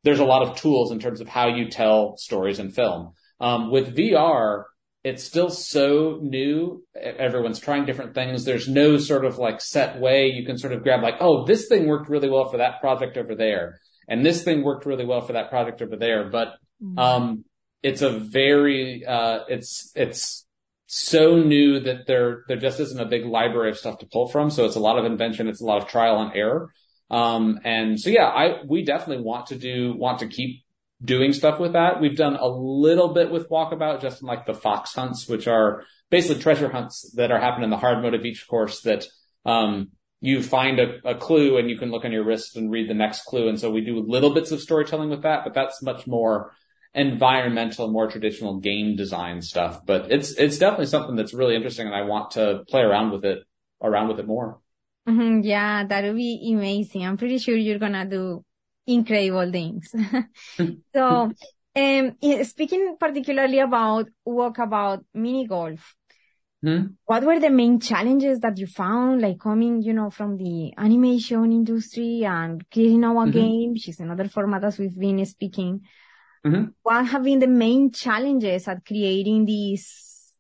there's 0.04 0.20
a 0.20 0.26
lot 0.26 0.48
of 0.48 0.56
tools 0.56 0.92
in 0.92 1.00
terms 1.00 1.20
of 1.20 1.28
how 1.28 1.48
you 1.48 1.68
tell 1.68 2.16
stories 2.18 2.60
in 2.60 2.70
film. 2.70 3.14
Um, 3.40 3.72
with 3.72 3.98
VR, 3.98 4.66
it's 5.04 5.24
still 5.24 5.50
so 5.50 6.20
new. 6.22 6.84
Everyone's 6.96 7.60
trying 7.60 7.86
different 7.86 8.14
things. 8.14 8.44
There's 8.44 8.68
no 8.68 8.98
sort 8.98 9.26
of 9.26 9.38
like 9.38 9.62
set 9.62 10.00
way 10.00 10.28
you 10.28 10.46
can 10.46 10.58
sort 10.58 10.74
of 10.74 10.84
grab 10.84 11.02
like, 11.02 11.16
oh, 11.20 11.46
this 11.46 11.68
thing 11.68 11.88
worked 11.88 12.10
really 12.10 12.30
well 12.30 12.50
for 12.50 12.58
that 12.58 12.82
project 12.82 13.18
over 13.18 13.36
there. 13.36 13.80
And 14.08 14.26
this 14.26 14.44
thing 14.44 14.64
worked 14.64 14.86
really 14.86 15.06
well 15.06 15.22
for 15.22 15.34
that 15.34 15.50
project 15.50 15.82
over 15.82 15.96
there. 15.96 16.30
But, 16.30 16.56
mm-hmm. 16.84 17.00
um, 17.00 17.46
it's 17.84 18.02
a 18.02 18.10
very, 18.10 19.06
uh, 19.06 19.40
it's, 19.48 19.92
it's, 19.96 20.46
so 20.88 21.36
new 21.36 21.82
that 21.82 22.08
there 22.08 22.44
there 22.48 22.58
just 22.58 22.80
isn't 22.80 23.00
a 23.00 23.06
big 23.06 23.26
library 23.26 23.70
of 23.70 23.78
stuff 23.78 24.00
to 24.00 24.06
pull 24.06 24.28
from. 24.28 24.50
So 24.50 24.66
it's 24.66 24.76
a 24.76 24.80
lot 24.80 24.98
of 24.98 25.06
invention. 25.06 25.48
It's 25.48 25.62
a 25.62 25.66
lot 25.66 25.82
of 25.82 25.88
trial 25.88 26.22
and 26.22 26.36
error. 26.36 26.72
Um, 27.12 27.60
and 27.64 28.00
so 28.00 28.10
yeah, 28.10 28.28
I 28.28 28.64
we 28.66 28.84
definitely 28.84 29.24
want 29.24 29.48
to 29.48 29.56
do 29.56 29.94
want 29.96 30.20
to 30.20 30.28
keep 30.28 30.64
doing 31.04 31.34
stuff 31.34 31.60
with 31.60 31.74
that. 31.74 32.02
We've 32.02 32.16
done 32.16 32.36
a 32.36 32.48
little 32.48 33.14
bit 33.14 33.32
with 33.32 33.50
Walkabout, 33.50 34.02
just 34.02 34.22
in 34.22 34.28
like 34.28 34.46
the 34.46 34.54
fox 34.54 34.94
hunts, 34.94 35.28
which 35.28 35.48
are 35.48 35.84
basically 36.10 36.42
treasure 36.42 36.70
hunts 36.70 37.12
that 37.16 37.32
are 37.32 37.40
happening 37.40 37.66
in 37.66 37.70
the 37.70 37.78
hard 37.78 38.02
mode 38.02 38.14
of 38.14 38.26
each 38.26 38.48
course 38.48 38.82
that 38.82 39.06
um, 39.46 39.92
you 40.20 40.42
find 40.42 40.80
a, 40.80 40.98
a, 41.06 41.16
clue 41.16 41.58
and 41.58 41.70
you 41.70 41.78
can 41.78 41.92
look 41.92 42.06
on 42.06 42.12
your 42.12 42.24
wrist 42.24 42.56
and 42.56 42.72
read 42.72 42.90
the 42.90 42.94
next 42.94 43.24
clue. 43.26 43.48
And 43.48 43.60
so 43.60 43.70
we 43.70 43.82
do 43.82 44.00
little 44.00 44.34
bits 44.34 44.52
of 44.52 44.62
storytelling 44.62 45.10
with 45.10 45.24
that, 45.24 45.44
but 45.44 45.54
that's 45.54 45.84
much 45.84 46.08
more 46.08 46.54
environmental, 46.94 47.92
more 47.92 48.10
traditional 48.10 48.60
game 48.60 48.96
design 48.96 49.42
stuff. 49.42 49.86
But 49.86 50.12
it's 50.12 50.32
it's 50.32 50.58
definitely 50.58 50.88
something 50.88 51.16
that's 51.16 51.34
really 51.34 51.56
interesting, 51.56 51.86
and 51.86 51.96
I 51.96 52.02
want 52.04 52.32
to 52.32 52.64
play 52.68 52.82
around 52.82 53.12
with 53.12 53.24
it 53.24 53.40
around 53.82 54.08
with 54.08 54.20
it 54.20 54.28
more. 54.28 54.60
Mm-hmm, 55.08 55.42
yeah, 55.42 55.86
that 55.86 56.04
would 56.04 56.16
be 56.16 56.52
amazing. 56.54 57.06
I'm 57.06 57.18
pretty 57.18 57.38
sure 57.38 57.56
you're 57.56 57.80
gonna 57.80 58.06
do 58.06 58.44
incredible 58.88 59.52
things. 59.52 59.94
so, 60.96 61.32
um, 61.76 62.18
speaking 62.44 62.96
particularly 63.00 63.60
about 63.60 64.08
walkabout 64.28 65.04
mini 65.14 65.46
golf, 65.48 65.94
Hmm? 66.64 66.88
what 67.06 67.24
were 67.24 67.40
the 67.40 67.52
main 67.52 67.80
challenges 67.80 68.40
that 68.40 68.58
you 68.58 68.66
found, 68.66 69.22
like 69.22 69.40
coming, 69.40 69.82
you 69.84 69.94
know, 69.94 70.10
from 70.10 70.38
the 70.38 70.74
animation 70.78 71.52
industry 71.52 72.26
and 72.26 72.66
creating 72.72 73.04
our 73.04 73.28
Mhm. 73.28 73.32
game, 73.32 73.72
which 73.74 73.88
is 73.90 74.00
another 74.00 74.28
format 74.28 74.64
as 74.64 74.80
we've 74.80 74.98
been 74.98 75.24
speaking? 75.26 75.82
Mhm. 76.44 76.74
What 76.82 77.06
have 77.06 77.24
been 77.24 77.40
the 77.40 77.48
main 77.48 77.92
challenges 77.92 78.68
at 78.68 78.86
creating 78.86 79.46
these 79.46 80.34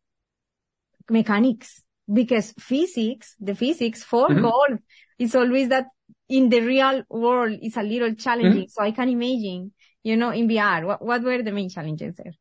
mechanics? 1.09 1.83
Because 2.11 2.53
physics, 2.59 3.35
the 3.39 3.53
physics 3.53 4.03
for 4.03 4.29
Mhm. 4.29 4.41
golf 4.41 4.79
is 5.19 5.35
always 5.35 5.69
that 5.69 5.87
in 6.29 6.49
the 6.49 6.61
real 6.61 7.03
world 7.09 7.59
is 7.61 7.77
a 7.77 7.83
little 7.83 8.13
challenging. 8.15 8.67
So 8.69 8.83
I 8.83 8.91
can 8.91 9.09
imagine, 9.09 9.71
you 10.03 10.17
know, 10.17 10.31
in 10.31 10.47
VR, 10.47 10.85
what, 10.85 11.01
what 11.01 11.23
were 11.23 11.41
the 11.41 11.51
main 11.51 11.69
challenges 11.69 12.15
there? 12.15 12.33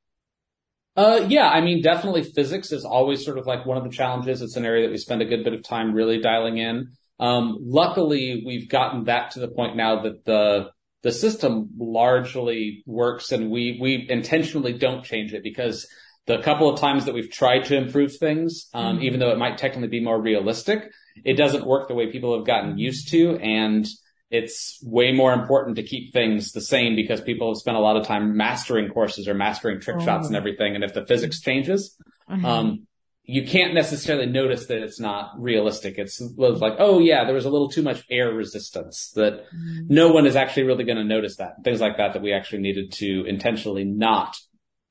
Uh, 0.97 1.27
yeah, 1.29 1.49
I 1.49 1.61
mean, 1.61 1.83
definitely 1.83 2.23
physics 2.23 2.73
is 2.73 2.85
always 2.85 3.25
sort 3.25 3.39
of 3.39 3.47
like 3.47 3.67
one 3.67 3.77
of 3.77 3.85
the 3.85 3.91
challenges. 3.91 4.41
It's 4.41 4.57
an 4.57 4.65
area 4.65 4.87
that 4.87 4.93
we 4.93 4.97
spend 4.97 5.21
a 5.21 5.27
good 5.27 5.45
bit 5.45 5.53
of 5.53 5.63
time 5.63 5.93
really 5.93 6.21
dialing 6.21 6.57
in. 6.57 6.93
Um, 7.19 7.59
luckily 7.61 8.43
we've 8.45 8.69
gotten 8.69 9.05
that 9.05 9.33
to 9.33 9.41
the 9.41 9.49
point 9.49 9.77
now 9.77 10.03
that 10.03 10.25
the, 10.25 10.71
the 11.03 11.13
system 11.13 11.71
largely 11.79 12.83
works 12.87 13.33
and 13.33 13.51
we, 13.51 13.79
we 13.81 14.07
intentionally 14.09 14.75
don't 14.75 15.05
change 15.05 15.33
it 15.33 15.43
because 15.43 15.87
the 16.27 16.39
couple 16.39 16.69
of 16.69 16.79
times 16.81 17.05
that 17.05 17.15
we've 17.15 17.31
tried 17.31 17.65
to 17.67 17.77
improve 17.77 18.17
things, 18.17 18.69
um, 18.75 18.99
Mhm. 18.99 19.03
even 19.03 19.21
though 19.21 19.31
it 19.31 19.39
might 19.39 19.59
technically 19.59 19.89
be 19.89 20.01
more 20.01 20.21
realistic, 20.21 20.91
it 21.25 21.35
doesn't 21.35 21.65
work 21.67 21.89
the 21.89 21.95
way 21.95 22.11
people 22.11 22.37
have 22.37 22.47
gotten 22.47 22.79
used 22.79 23.09
to. 23.11 23.37
And 23.39 23.87
it's 24.31 24.81
way 24.85 25.13
more 25.13 25.33
important 25.33 25.77
to 25.77 25.85
keep 25.85 26.13
things 26.13 26.51
the 26.51 26.61
same 26.61 26.97
because 26.97 27.21
people 27.21 27.49
have 27.51 27.59
spent 27.59 27.77
a 27.77 27.81
lot 27.81 27.97
of 27.97 28.05
time 28.07 28.37
mastering 28.37 28.89
courses 28.89 29.29
or 29.29 29.35
mastering 29.35 29.81
trick 29.81 30.01
shots 30.01 30.27
and 30.27 30.35
Oh. 30.35 30.39
everything. 30.39 30.75
And 30.75 30.83
if 30.83 30.95
the 30.95 31.07
physics 31.07 31.41
changes, 31.41 31.97
um, 32.43 32.87
you 33.23 33.45
can't 33.45 33.73
necessarily 33.75 34.27
notice 34.27 34.67
that 34.67 34.83
it's 34.83 34.99
not 35.01 35.31
realistic. 35.39 35.97
It's 35.97 36.21
like, 36.37 36.75
oh 36.81 36.99
yeah, 36.99 37.25
there 37.25 37.35
was 37.35 37.45
a 37.45 37.51
little 37.51 37.69
too 37.69 37.83
much 37.83 38.05
air 38.11 38.33
resistance 38.33 39.13
that 39.15 39.45
Mhm. 39.55 39.91
no 39.91 40.13
one 40.13 40.27
is 40.27 40.35
actually 40.37 40.65
really 40.65 40.85
going 40.85 40.99
to 40.99 41.05
notice 41.05 41.37
that. 41.37 41.63
Things 41.63 41.81
like 41.81 41.97
that 41.99 42.13
that 42.15 42.23
we 42.23 42.33
actually 42.33 42.63
needed 42.63 42.91
to 42.95 43.25
intentionally 43.27 43.85
not, 43.85 44.37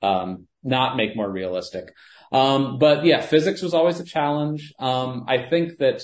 um, 0.05 0.47
not 0.63 0.97
make 0.97 1.15
more 1.15 1.31
realistic. 1.31 1.85
Um, 2.31 2.79
but 2.79 3.05
yeah, 3.05 3.21
physics 3.21 3.62
was 3.62 3.74
always 3.74 4.00
a 4.00 4.05
challenge. 4.05 4.74
Um, 4.79 5.25
I 5.27 5.38
think 5.50 5.77
that 5.79 6.01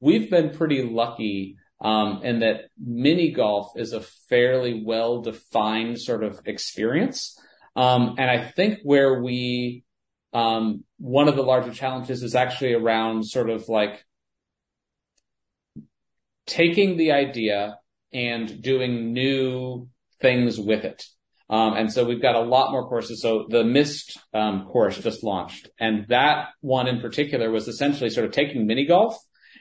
we've 0.00 0.30
been 0.30 0.50
pretty 0.50 0.82
lucky, 0.82 1.56
um, 1.80 2.22
in 2.22 2.40
that 2.40 2.70
mini 2.78 3.32
golf 3.32 3.72
is 3.76 3.92
a 3.92 4.00
fairly 4.00 4.82
well 4.84 5.20
defined 5.20 6.00
sort 6.00 6.24
of 6.24 6.40
experience. 6.46 7.38
Um, 7.74 8.14
and 8.18 8.30
I 8.30 8.50
think 8.56 8.78
where 8.82 9.22
we, 9.22 9.84
um, 10.32 10.84
one 10.98 11.28
of 11.28 11.36
the 11.36 11.42
larger 11.42 11.72
challenges 11.72 12.22
is 12.22 12.34
actually 12.34 12.72
around 12.72 13.26
sort 13.26 13.50
of 13.50 13.68
like 13.68 14.04
taking 16.46 16.96
the 16.96 17.12
idea 17.12 17.78
and 18.12 18.62
doing 18.62 19.12
new 19.12 19.88
things 20.20 20.58
with 20.58 20.84
it. 20.84 21.04
Um, 21.48 21.74
and 21.74 21.92
so 21.92 22.04
we've 22.04 22.22
got 22.22 22.34
a 22.34 22.40
lot 22.40 22.72
more 22.72 22.88
courses. 22.88 23.22
So 23.22 23.46
the 23.48 23.62
Myst 23.62 24.18
um, 24.34 24.66
course 24.66 24.98
just 24.98 25.22
launched, 25.22 25.70
and 25.78 26.06
that 26.08 26.48
one 26.60 26.88
in 26.88 27.00
particular 27.00 27.50
was 27.50 27.68
essentially 27.68 28.10
sort 28.10 28.26
of 28.26 28.32
taking 28.32 28.66
mini 28.66 28.84
golf 28.84 29.16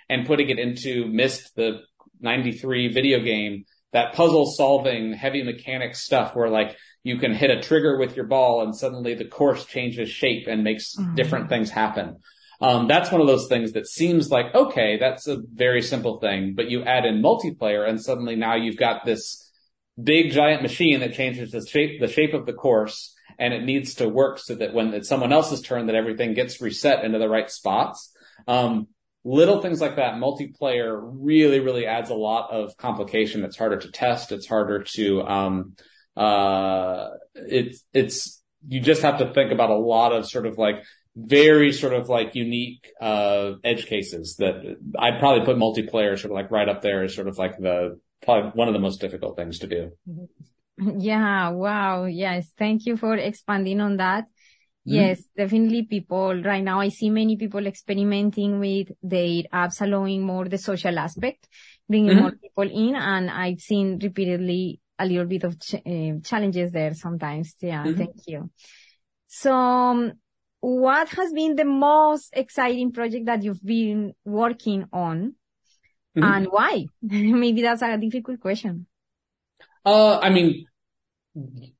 and 0.09 0.25
putting 0.25 0.49
it 0.49 0.57
into 0.59 1.05
Myst, 1.07 1.55
the 1.55 1.81
'93 2.21 2.87
video 2.91 3.19
game, 3.19 3.65
that 3.93 4.13
puzzle 4.13 4.45
solving, 4.47 5.13
heavy 5.13 5.43
mechanics 5.43 6.03
stuff, 6.03 6.35
where 6.35 6.49
like 6.49 6.75
you 7.03 7.19
can 7.19 7.35
hit 7.35 7.51
a 7.51 7.61
trigger 7.61 7.99
with 7.99 8.15
your 8.15 8.25
ball, 8.25 8.63
and 8.63 8.75
suddenly 8.75 9.13
the 9.13 9.25
course 9.25 9.63
changes 9.65 10.09
shape 10.09 10.47
and 10.47 10.63
makes 10.63 10.95
Mhm. 10.95 11.15
different 11.15 11.49
things 11.49 11.69
happen. 11.69 12.15
Um, 12.61 12.87
that's 12.87 13.11
one 13.11 13.21
of 13.21 13.27
those 13.27 13.47
things 13.47 13.73
that 13.73 13.85
seems 13.87 14.31
like 14.31 14.55
okay, 14.55 14.97
that's 14.97 15.27
a 15.27 15.37
very 15.53 15.83
simple 15.83 16.19
thing, 16.19 16.53
but 16.55 16.71
you 16.71 16.83
add 16.83 17.05
in 17.05 17.21
multiplayer, 17.21 17.87
and 17.87 18.01
suddenly 18.01 18.35
now 18.35 18.55
you've 18.55 18.77
got 18.77 19.05
this 19.05 19.44
big 20.01 20.31
giant 20.31 20.61
machine 20.61 20.99
that 20.99 21.13
changes 21.13 21.51
the 21.51 21.65
shape, 21.65 21.99
the 21.99 22.07
shape 22.07 22.33
of 22.33 22.45
the 22.45 22.53
course 22.53 23.15
and 23.37 23.53
it 23.53 23.63
needs 23.63 23.95
to 23.95 24.07
work 24.07 24.39
so 24.39 24.55
that 24.55 24.73
when 24.73 24.93
it's 24.93 25.09
someone 25.09 25.33
else's 25.33 25.61
turn 25.61 25.87
that 25.87 25.95
everything 25.95 26.33
gets 26.33 26.61
reset 26.61 27.03
into 27.03 27.19
the 27.19 27.29
right 27.29 27.49
spots. 27.49 28.13
Um, 28.47 28.87
little 29.23 29.61
things 29.61 29.81
like 29.81 29.95
that, 29.95 30.15
multiplayer 30.15 30.99
really, 31.01 31.59
really 31.59 31.85
adds 31.85 32.09
a 32.09 32.15
lot 32.15 32.51
of 32.51 32.77
complication. 32.77 33.43
It's 33.43 33.57
harder 33.57 33.77
to 33.77 33.91
test. 33.91 34.31
It's 34.31 34.47
harder 34.47 34.83
to, 34.95 35.21
um, 35.23 35.73
uh, 36.15 37.09
it's, 37.33 37.83
it's, 37.93 38.41
you 38.67 38.79
just 38.79 39.01
have 39.01 39.19
to 39.19 39.33
think 39.33 39.51
about 39.51 39.69
a 39.69 39.77
lot 39.77 40.11
of 40.11 40.27
sort 40.27 40.45
of 40.45 40.57
like 40.57 40.83
very 41.15 41.71
sort 41.71 41.93
of 41.93 42.09
like 42.09 42.35
unique, 42.35 42.91
uh, 43.01 43.53
edge 43.63 43.85
cases 43.87 44.35
that 44.37 44.77
I'd 44.97 45.19
probably 45.19 45.45
put 45.45 45.57
multiplayer 45.57 46.17
sort 46.19 46.31
of 46.31 46.35
like 46.35 46.51
right 46.51 46.69
up 46.69 46.81
there 46.81 47.03
as 47.03 47.15
sort 47.15 47.27
of 47.27 47.37
like 47.37 47.57
the, 47.57 47.99
probably 48.25 48.51
one 48.51 48.67
of 48.67 48.73
the 48.73 48.79
most 48.79 48.99
difficult 48.99 49.35
things 49.37 49.59
to 49.59 49.67
do. 49.67 49.91
Yeah, 50.77 51.49
wow. 51.49 52.05
Yes. 52.05 52.51
Thank 52.57 52.85
you 52.85 52.97
for 52.97 53.15
expanding 53.15 53.79
on 53.79 53.97
that. 53.97 54.25
Mhm. 54.25 54.93
Yes, 54.93 55.23
definitely 55.35 55.83
people 55.83 56.41
right 56.43 56.63
now. 56.63 56.79
I 56.81 56.89
see 56.89 57.09
many 57.09 57.37
people 57.37 57.65
experimenting 57.65 58.59
with 58.59 58.89
their 59.01 59.43
apps 59.53 59.81
allowing 59.81 60.21
more 60.23 60.45
the 60.47 60.57
social 60.57 60.99
aspect, 60.99 61.47
bringing 61.87 62.11
Mhm. 62.15 62.21
more 62.21 62.31
people 62.31 62.69
in. 62.69 62.95
And 62.95 63.31
I've 63.31 63.61
seen 63.61 63.99
repeatedly 63.99 64.81
a 64.99 65.05
little 65.05 65.25
bit 65.25 65.43
of 65.43 65.59
ch- 65.59 65.75
uh, 65.75 66.19
challenges 66.23 66.71
there 66.71 66.93
sometimes. 66.93 67.55
Yeah. 67.61 67.85
Mhm. 67.85 67.97
Thank 67.97 68.15
you. 68.27 68.49
So 69.27 69.53
um, 69.53 70.13
what 70.59 71.09
has 71.09 71.33
been 71.33 71.55
the 71.55 71.65
most 71.65 72.29
exciting 72.33 72.91
project 72.91 73.25
that 73.25 73.43
you've 73.43 73.63
been 73.63 74.13
working 74.23 74.85
on 74.91 75.35
Mhm. 76.15 76.23
and 76.23 76.47
why? 76.47 76.85
Maybe 77.01 77.61
that's 77.61 77.81
a 77.81 77.97
difficult 77.97 78.39
question. 78.39 78.87
Uh, 79.85 80.17
I 80.19 80.29
mean, 80.29 80.65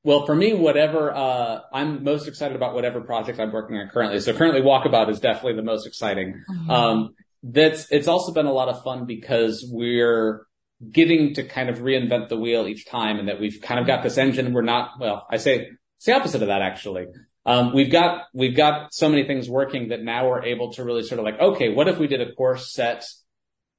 well, 0.04 0.26
for 0.26 0.34
me, 0.34 0.52
whatever, 0.52 1.12
uh, 1.14 1.60
I'm 1.72 2.04
most 2.04 2.28
excited 2.28 2.54
about 2.56 2.74
whatever 2.74 3.00
project 3.00 3.40
I'm 3.40 3.52
working 3.52 3.76
on 3.78 3.88
currently. 3.88 4.20
So 4.20 4.32
currently 4.34 4.60
Walkabout 4.60 5.08
is 5.10 5.18
definitely 5.18 5.54
the 5.56 5.62
most 5.62 5.86
exciting. 5.86 6.44
Um, 6.68 7.14
that's, 7.42 7.90
it's 7.90 8.06
also 8.06 8.32
been 8.32 8.46
a 8.46 8.52
lot 8.52 8.68
of 8.68 8.82
fun 8.82 9.06
because 9.06 9.66
we're 9.72 10.46
getting 10.92 11.34
to 11.34 11.42
kind 11.42 11.70
of 11.70 11.78
reinvent 11.78 12.28
the 12.28 12.36
wheel 12.36 12.66
each 12.68 12.86
time 12.86 13.18
and 13.18 13.28
that 13.28 13.40
we've 13.40 13.60
kind 13.62 13.80
of 13.80 13.86
got 13.86 14.02
this 14.02 14.18
engine. 14.18 14.52
We're 14.52 14.62
not, 14.62 14.90
well, 15.00 15.26
I 15.30 15.38
say 15.38 15.68
it's 15.96 16.04
the 16.04 16.14
opposite 16.14 16.42
of 16.42 16.48
that 16.48 16.60
actually. 16.60 17.06
Um, 17.46 17.72
we've 17.74 17.90
got, 17.90 18.24
we've 18.34 18.56
got 18.56 18.92
so 18.92 19.08
many 19.08 19.24
things 19.24 19.48
working 19.48 19.88
that 19.88 20.02
now 20.02 20.28
we're 20.28 20.44
able 20.44 20.72
to 20.74 20.84
really 20.84 21.02
sort 21.02 21.18
of 21.18 21.24
like, 21.24 21.40
okay, 21.40 21.70
what 21.70 21.88
if 21.88 21.96
we 21.98 22.08
did 22.08 22.20
a 22.20 22.32
course 22.34 22.72
set? 22.72 23.04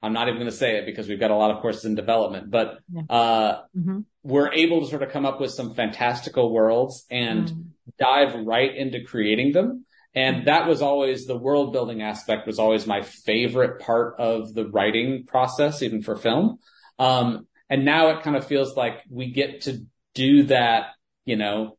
I'm 0.01 0.13
not 0.13 0.27
even 0.27 0.39
going 0.39 0.51
to 0.51 0.56
say 0.56 0.77
it 0.77 0.86
because 0.86 1.08
we've 1.08 1.20
got 1.20 1.32
a 1.32 1.36
lot 1.36 1.51
of 1.51 1.62
courses 1.62 1.86
in 1.86 1.96
development, 1.96 2.51
but, 2.51 2.80
uh, 3.10 3.63
Mhm. 3.75 4.06
we're 4.24 4.51
able 4.54 4.82
to 4.82 4.88
sort 4.88 5.04
of 5.04 5.10
come 5.10 5.25
up 5.25 5.39
with 5.39 5.51
some 5.51 5.74
fantastical 5.74 6.51
worlds 6.54 7.06
and 7.10 7.48
Mm. 7.48 7.63
dive 7.98 8.36
right 8.46 8.75
into 8.75 9.04
creating 9.04 9.54
them. 9.54 9.86
And 10.13 10.48
that 10.48 10.68
was 10.68 10.82
always 10.82 11.25
the 11.25 11.38
world 11.38 11.74
building 11.74 12.01
aspect 12.01 12.48
was 12.48 12.60
always 12.60 12.88
my 12.88 13.01
favorite 13.01 13.80
part 13.82 14.16
of 14.20 14.54
the 14.54 14.68
writing 14.68 15.25
process, 15.25 15.82
even 15.82 16.01
for 16.01 16.16
film. 16.16 16.60
Um, 17.00 17.48
and 17.70 17.86
now 17.86 18.10
it 18.10 18.24
kind 18.24 18.36
of 18.36 18.46
feels 18.46 18.75
like 18.75 19.04
we 19.10 19.32
get 19.32 19.62
to 19.62 19.86
do 20.13 20.44
that, 20.44 20.88
you 21.25 21.36
know, 21.36 21.77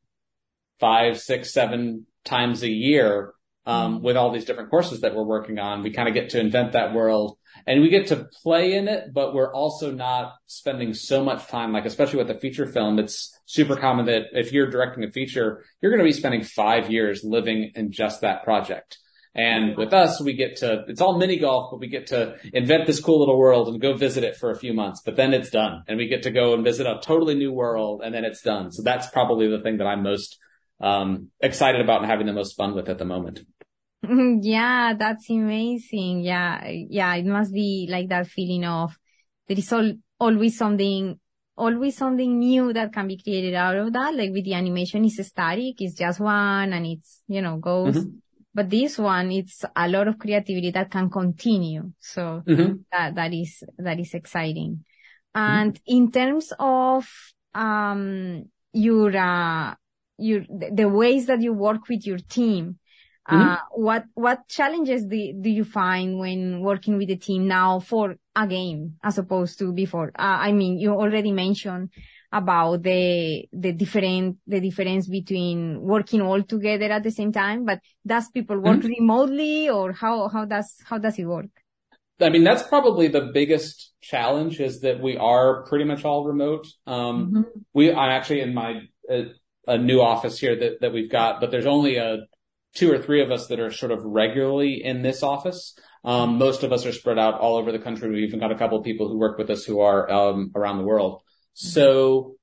five, 0.78 1.20
six, 1.20 1.52
seven 1.52 2.06
times 2.24 2.62
a 2.62 2.70
year, 2.70 3.34
um, 3.66 4.02
with 4.02 4.16
all 4.16 4.32
these 4.32 4.44
different 4.44 4.70
courses 4.70 5.00
that 5.02 5.14
we're 5.14 5.24
working 5.24 5.58
on. 5.58 5.82
We 5.82 5.90
kind 5.90 6.08
of 6.08 6.14
get 6.14 6.30
to 6.30 6.40
invent 6.40 6.72
that 6.72 6.94
world 6.94 7.36
and 7.66 7.82
we 7.82 7.90
get 7.90 8.06
to 8.08 8.28
play 8.42 8.74
in 8.74 8.88
it, 8.88 9.12
but 9.12 9.34
we're 9.34 9.52
also 9.52 9.90
not 9.90 10.34
spending 10.46 10.94
so 10.94 11.22
much 11.22 11.46
time, 11.48 11.72
like 11.72 11.84
especially 11.84 12.18
with 12.18 12.30
a 12.30 12.38
feature 12.38 12.66
film, 12.66 12.98
it's 12.98 13.38
super 13.46 13.76
common 13.76 14.06
that 14.06 14.22
if 14.32 14.52
you're 14.52 14.70
directing 14.70 15.04
a 15.04 15.10
feature, 15.10 15.64
you're 15.80 15.90
going 15.90 15.98
to 16.00 16.04
be 16.04 16.12
spending 16.12 16.44
five 16.44 16.90
years 16.90 17.22
living 17.24 17.72
in 17.74 17.92
just 17.92 18.22
that 18.22 18.44
project. 18.44 18.98
And 19.34 19.76
with 19.76 19.92
us, 19.92 20.20
we 20.20 20.32
get 20.32 20.56
to, 20.58 20.84
it's 20.88 21.00
all 21.00 21.18
mini 21.18 21.38
golf, 21.38 21.70
but 21.70 21.80
we 21.80 21.88
get 21.88 22.08
to 22.08 22.36
invent 22.52 22.86
this 22.86 23.00
cool 23.00 23.20
little 23.20 23.38
world 23.38 23.68
and 23.68 23.80
go 23.80 23.94
visit 23.94 24.24
it 24.24 24.36
for 24.36 24.50
a 24.50 24.58
few 24.58 24.72
months, 24.72 25.02
but 25.04 25.16
then 25.16 25.32
it's 25.32 25.50
done. 25.50 25.84
And 25.86 25.98
we 25.98 26.08
get 26.08 26.24
to 26.24 26.30
go 26.30 26.54
and 26.54 26.64
visit 26.64 26.86
a 26.86 26.98
totally 27.02 27.34
new 27.34 27.52
world 27.52 28.00
and 28.04 28.14
then 28.14 28.24
it's 28.24 28.42
done. 28.42 28.72
So 28.72 28.82
that's 28.82 29.08
probably 29.10 29.48
the 29.48 29.60
thing 29.60 29.78
that 29.78 29.86
I'm 29.86 30.02
most, 30.02 30.38
um, 30.80 31.30
excited 31.40 31.80
about 31.80 32.02
and 32.02 32.10
having 32.10 32.26
the 32.26 32.32
most 32.32 32.56
fun 32.56 32.74
with 32.74 32.88
at 32.88 32.98
the 32.98 33.04
moment. 33.04 33.40
Yeah, 34.42 34.94
that's 34.98 35.28
amazing. 35.30 36.20
Yeah, 36.22 36.66
yeah, 36.68 37.14
it 37.16 37.26
must 37.26 37.52
be 37.52 37.88
like 37.90 38.08
that 38.08 38.28
feeling 38.28 38.64
of 38.64 38.96
there 39.48 39.58
is 39.58 39.72
all, 39.72 39.92
always 40.20 40.56
something, 40.56 41.18
always 41.56 41.96
something 41.96 42.38
new 42.38 42.72
that 42.72 42.92
can 42.92 43.08
be 43.08 43.20
created 43.20 43.54
out 43.54 43.76
of 43.76 43.92
that. 43.92 44.14
Like 44.14 44.30
with 44.30 44.44
the 44.44 44.54
animation, 44.54 45.04
it's 45.04 45.26
static, 45.26 45.80
it's 45.80 45.94
just 45.94 46.20
one 46.20 46.72
and 46.72 46.86
it's, 46.86 47.22
you 47.26 47.42
know, 47.42 47.56
goes. 47.56 47.96
Mhm. 47.96 48.20
But 48.54 48.70
this 48.70 48.98
one, 48.98 49.32
it's 49.32 49.64
a 49.74 49.88
lot 49.88 50.08
of 50.08 50.18
creativity 50.18 50.70
that 50.70 50.90
can 50.90 51.10
continue. 51.10 51.92
So 51.98 52.42
Mhm. 52.46 52.84
that, 52.92 53.14
that 53.16 53.32
is, 53.34 53.62
that 53.78 53.98
is 53.98 54.14
exciting. 54.14 54.84
And 55.34 55.78
in 55.86 56.10
terms 56.10 56.52
of 56.58 57.08
um, 57.54 58.44
your, 58.72 59.16
uh, 59.16 59.74
your, 60.18 60.42
the 60.48 60.88
ways 60.88 61.26
that 61.26 61.40
you 61.40 61.52
work 61.52 61.88
with 61.88 62.06
your 62.06 62.18
team. 62.18 62.78
Mm-hmm. 63.28 63.48
Uh, 63.48 63.58
what, 63.72 64.04
what 64.14 64.48
challenges 64.48 65.04
do, 65.04 65.34
do 65.38 65.50
you 65.50 65.64
find 65.64 66.18
when 66.18 66.60
working 66.60 66.96
with 66.96 67.08
the 67.08 67.16
team 67.16 67.46
now 67.46 67.78
for 67.78 68.16
a 68.34 68.46
game 68.46 68.94
as 69.04 69.18
opposed 69.18 69.58
to 69.58 69.72
before? 69.72 70.08
Uh, 70.18 70.38
I 70.48 70.52
mean, 70.52 70.78
you 70.78 70.92
already 70.92 71.32
mentioned 71.32 71.90
about 72.32 72.82
the, 72.82 73.46
the 73.52 73.72
different, 73.72 74.38
the 74.46 74.60
difference 74.60 75.06
between 75.08 75.80
working 75.80 76.22
all 76.22 76.42
together 76.42 76.86
at 76.86 77.02
the 77.02 77.10
same 77.10 77.32
time, 77.32 77.64
but 77.64 77.80
does 78.06 78.28
people 78.30 78.58
work 78.58 78.78
mm-hmm. 78.78 78.88
remotely 78.88 79.68
or 79.68 79.92
how, 79.92 80.28
how 80.28 80.44
does, 80.44 80.74
how 80.84 80.98
does 80.98 81.18
it 81.18 81.26
work? 81.26 81.50
I 82.20 82.30
mean, 82.30 82.44
that's 82.44 82.62
probably 82.62 83.08
the 83.08 83.30
biggest 83.32 83.92
challenge 84.00 84.58
is 84.58 84.80
that 84.80 85.00
we 85.00 85.16
are 85.16 85.64
pretty 85.64 85.84
much 85.84 86.04
all 86.04 86.24
remote. 86.24 86.66
Um, 86.86 87.26
mm-hmm. 87.26 87.42
we, 87.74 87.92
I'm 87.92 88.10
actually 88.10 88.40
in 88.40 88.54
my, 88.54 88.80
uh, 89.10 89.24
a 89.68 89.78
new 89.78 90.00
office 90.00 90.38
here 90.38 90.58
that, 90.58 90.80
that 90.80 90.92
we've 90.92 91.10
got, 91.10 91.40
but 91.40 91.50
there's 91.50 91.66
only 91.66 91.96
a 91.96 92.18
two 92.74 92.92
or 92.92 92.98
three 92.98 93.22
of 93.22 93.30
us 93.30 93.46
that 93.48 93.60
are 93.60 93.70
sort 93.70 93.92
of 93.92 94.02
regularly 94.04 94.82
in 94.84 95.02
this 95.02 95.22
office. 95.22 95.76
Um, 96.04 96.38
most 96.38 96.62
of 96.62 96.72
us 96.72 96.86
are 96.86 96.92
spread 96.92 97.18
out 97.18 97.40
all 97.40 97.56
over 97.56 97.72
the 97.72 97.78
country. 97.78 98.08
We've 98.08 98.28
even 98.28 98.40
got 98.40 98.52
a 98.52 98.58
couple 98.58 98.78
of 98.78 98.84
people 98.84 99.08
who 99.08 99.18
work 99.18 99.38
with 99.38 99.50
us 99.50 99.64
who 99.64 99.80
are 99.80 100.10
um, 100.10 100.52
around 100.54 100.78
the 100.78 100.84
world. 100.84 101.22
So 101.54 102.36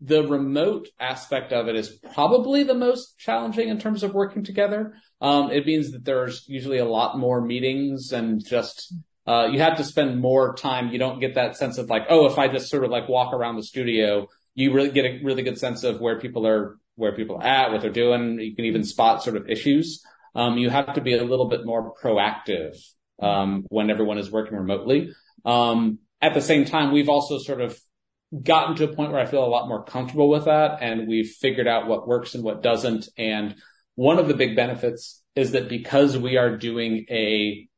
the 0.00 0.26
remote 0.26 0.88
aspect 1.00 1.52
of 1.52 1.68
it 1.68 1.76
is 1.76 1.98
probably 2.14 2.62
the 2.62 2.74
most 2.74 3.18
challenging 3.18 3.68
in 3.68 3.78
terms 3.78 4.02
of 4.02 4.12
working 4.12 4.44
together. 4.44 4.94
Um, 5.20 5.50
it 5.50 5.66
means 5.66 5.92
that 5.92 6.04
there's 6.04 6.44
usually 6.46 6.78
a 6.78 6.84
lot 6.84 7.18
more 7.18 7.40
meetings 7.40 8.12
and 8.12 8.44
just 8.44 8.94
uh, 9.26 9.48
you 9.50 9.58
have 9.60 9.78
to 9.78 9.84
spend 9.84 10.20
more 10.20 10.54
time. 10.54 10.90
You 10.90 10.98
don't 10.98 11.18
get 11.18 11.34
that 11.34 11.56
sense 11.56 11.78
of 11.78 11.88
like, 11.88 12.02
oh, 12.08 12.26
if 12.26 12.38
I 12.38 12.48
just 12.48 12.68
sort 12.68 12.84
of 12.84 12.90
like 12.90 13.08
walk 13.08 13.32
around 13.32 13.56
the 13.56 13.64
studio, 13.64 14.28
you 14.56 14.72
really 14.72 14.90
get 14.90 15.04
a 15.04 15.20
really 15.22 15.42
good 15.42 15.58
sense 15.58 15.84
of 15.84 16.00
where 16.00 16.18
people 16.18 16.46
are 16.46 16.78
where 16.96 17.12
people 17.14 17.36
are 17.36 17.44
at, 17.44 17.70
what 17.70 17.82
they're 17.82 17.90
doing. 17.90 18.40
You 18.40 18.56
can 18.56 18.64
even 18.64 18.82
spot 18.82 19.22
sort 19.22 19.36
of 19.36 19.48
issues. 19.48 20.02
Um, 20.34 20.56
you 20.58 20.70
have 20.70 20.94
to 20.94 21.00
be 21.00 21.14
a 21.14 21.22
little 21.22 21.48
bit 21.48 21.64
more 21.64 21.94
proactive 21.94 22.76
um, 23.22 23.66
when 23.68 23.90
everyone 23.90 24.18
is 24.18 24.30
working 24.30 24.56
remotely. 24.56 25.14
Um, 25.44 25.98
at 26.22 26.34
the 26.34 26.40
same 26.40 26.64
time, 26.64 26.92
we've 26.92 27.10
also 27.10 27.38
sort 27.38 27.60
of 27.60 27.78
gotten 28.42 28.76
to 28.76 28.84
a 28.84 28.94
point 28.94 29.12
where 29.12 29.20
I 29.20 29.26
feel 29.26 29.44
a 29.44 29.46
lot 29.46 29.68
more 29.68 29.84
comfortable 29.84 30.28
with 30.28 30.46
that, 30.46 30.78
and 30.80 31.06
we've 31.06 31.28
figured 31.28 31.68
out 31.68 31.86
what 31.86 32.08
works 32.08 32.34
and 32.34 32.42
what 32.42 32.62
doesn't. 32.62 33.08
And 33.16 33.56
one 33.94 34.18
of 34.18 34.26
the 34.26 34.34
big 34.34 34.56
benefits 34.56 35.22
is 35.34 35.52
that 35.52 35.68
because 35.68 36.16
we 36.16 36.38
are 36.38 36.56
doing 36.56 37.04
a 37.10 37.68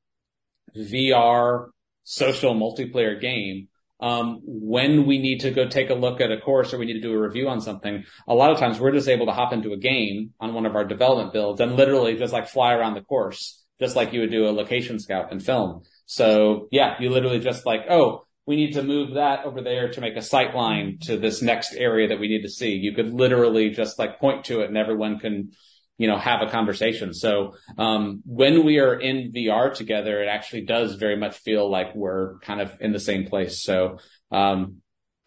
VR 0.76 1.68
social 2.04 2.54
multiplayer 2.54 3.20
game, 3.20 3.68
um, 4.00 4.40
when 4.44 5.06
we 5.06 5.18
need 5.18 5.40
to 5.40 5.50
go 5.50 5.68
take 5.68 5.90
a 5.90 5.94
look 5.94 6.20
at 6.20 6.30
a 6.30 6.40
course 6.40 6.72
or 6.72 6.78
we 6.78 6.86
need 6.86 6.94
to 6.94 7.00
do 7.00 7.12
a 7.12 7.20
review 7.20 7.48
on 7.48 7.60
something, 7.60 8.04
a 8.26 8.34
lot 8.34 8.50
of 8.50 8.58
times 8.58 8.78
we're 8.78 8.92
just 8.92 9.08
able 9.08 9.26
to 9.26 9.32
hop 9.32 9.52
into 9.52 9.72
a 9.72 9.76
game 9.76 10.32
on 10.40 10.54
one 10.54 10.66
of 10.66 10.76
our 10.76 10.84
development 10.84 11.32
builds 11.32 11.60
and 11.60 11.76
literally 11.76 12.16
just 12.16 12.32
like 12.32 12.48
fly 12.48 12.72
around 12.72 12.94
the 12.94 13.00
course, 13.00 13.64
just 13.80 13.96
like 13.96 14.12
you 14.12 14.20
would 14.20 14.30
do 14.30 14.46
a 14.46 14.52
location 14.52 14.98
scout 14.98 15.32
in 15.32 15.40
film. 15.40 15.82
So 16.06 16.68
yeah, 16.70 16.94
you 17.00 17.10
literally 17.10 17.40
just 17.40 17.66
like, 17.66 17.82
oh, 17.90 18.24
we 18.46 18.56
need 18.56 18.72
to 18.74 18.82
move 18.82 19.14
that 19.14 19.44
over 19.44 19.60
there 19.60 19.90
to 19.90 20.00
make 20.00 20.16
a 20.16 20.22
sight 20.22 20.54
line 20.54 20.98
to 21.02 21.18
this 21.18 21.42
next 21.42 21.74
area 21.74 22.08
that 22.08 22.18
we 22.18 22.28
need 22.28 22.42
to 22.42 22.48
see. 22.48 22.70
You 22.70 22.94
could 22.94 23.12
literally 23.12 23.70
just 23.70 23.98
like 23.98 24.20
point 24.20 24.46
to 24.46 24.60
it 24.60 24.68
and 24.68 24.78
everyone 24.78 25.18
can 25.18 25.52
you 25.98 26.06
know, 26.06 26.16
have 26.16 26.40
a 26.40 26.50
conversation. 26.50 27.12
So, 27.12 27.54
um, 27.76 28.22
when 28.24 28.64
we 28.64 28.78
are 28.78 28.94
in 28.94 29.32
VR 29.32 29.74
together, 29.74 30.22
it 30.22 30.28
actually 30.28 30.64
does 30.64 30.94
very 30.94 31.16
much 31.16 31.36
feel 31.38 31.68
like 31.68 31.94
we're 31.94 32.38
kind 32.38 32.60
of 32.60 32.74
in 32.80 32.92
the 32.92 33.00
same 33.00 33.26
place. 33.26 33.62
So, 33.62 33.98
um, 34.30 34.76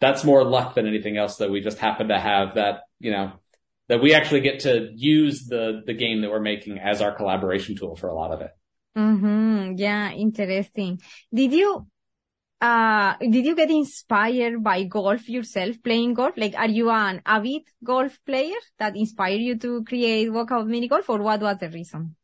that's 0.00 0.24
more 0.24 0.42
luck 0.42 0.74
than 0.74 0.88
anything 0.88 1.16
else 1.16 1.36
that 1.36 1.50
we 1.50 1.60
just 1.60 1.78
happen 1.78 2.08
to 2.08 2.18
have 2.18 2.56
that, 2.56 2.80
you 2.98 3.12
know, 3.12 3.32
that 3.88 4.02
we 4.02 4.14
actually 4.14 4.40
get 4.40 4.60
to 4.60 4.90
use 4.94 5.44
the, 5.46 5.82
the 5.86 5.94
game 5.94 6.22
that 6.22 6.30
we're 6.30 6.40
making 6.40 6.78
as 6.78 7.00
our 7.00 7.14
collaboration 7.14 7.76
tool 7.76 7.94
for 7.94 8.08
a 8.08 8.14
lot 8.14 8.32
of 8.32 8.40
it. 8.40 8.50
Mm-hmm. 8.96 9.74
Yeah. 9.76 10.10
Interesting. 10.10 11.00
Did 11.32 11.52
you, 11.52 11.86
uh, 12.62 13.16
did 13.18 13.44
you 13.44 13.56
get 13.56 13.70
inspired 13.70 14.62
by 14.62 14.84
golf 14.84 15.28
yourself, 15.28 15.76
playing 15.82 16.14
golf? 16.14 16.34
Like, 16.36 16.54
are 16.54 16.68
you 16.68 16.90
an 16.90 17.20
avid 17.26 17.62
golf 17.82 18.16
player 18.24 18.54
that 18.78 18.96
inspired 18.96 19.40
you 19.40 19.58
to 19.58 19.82
create 19.82 20.30
Walkabout 20.30 20.68
Mini 20.68 20.86
Golf 20.86 21.10
or 21.10 21.18
what 21.18 21.40
was 21.40 21.58
the 21.58 21.68
reason? 21.68 22.14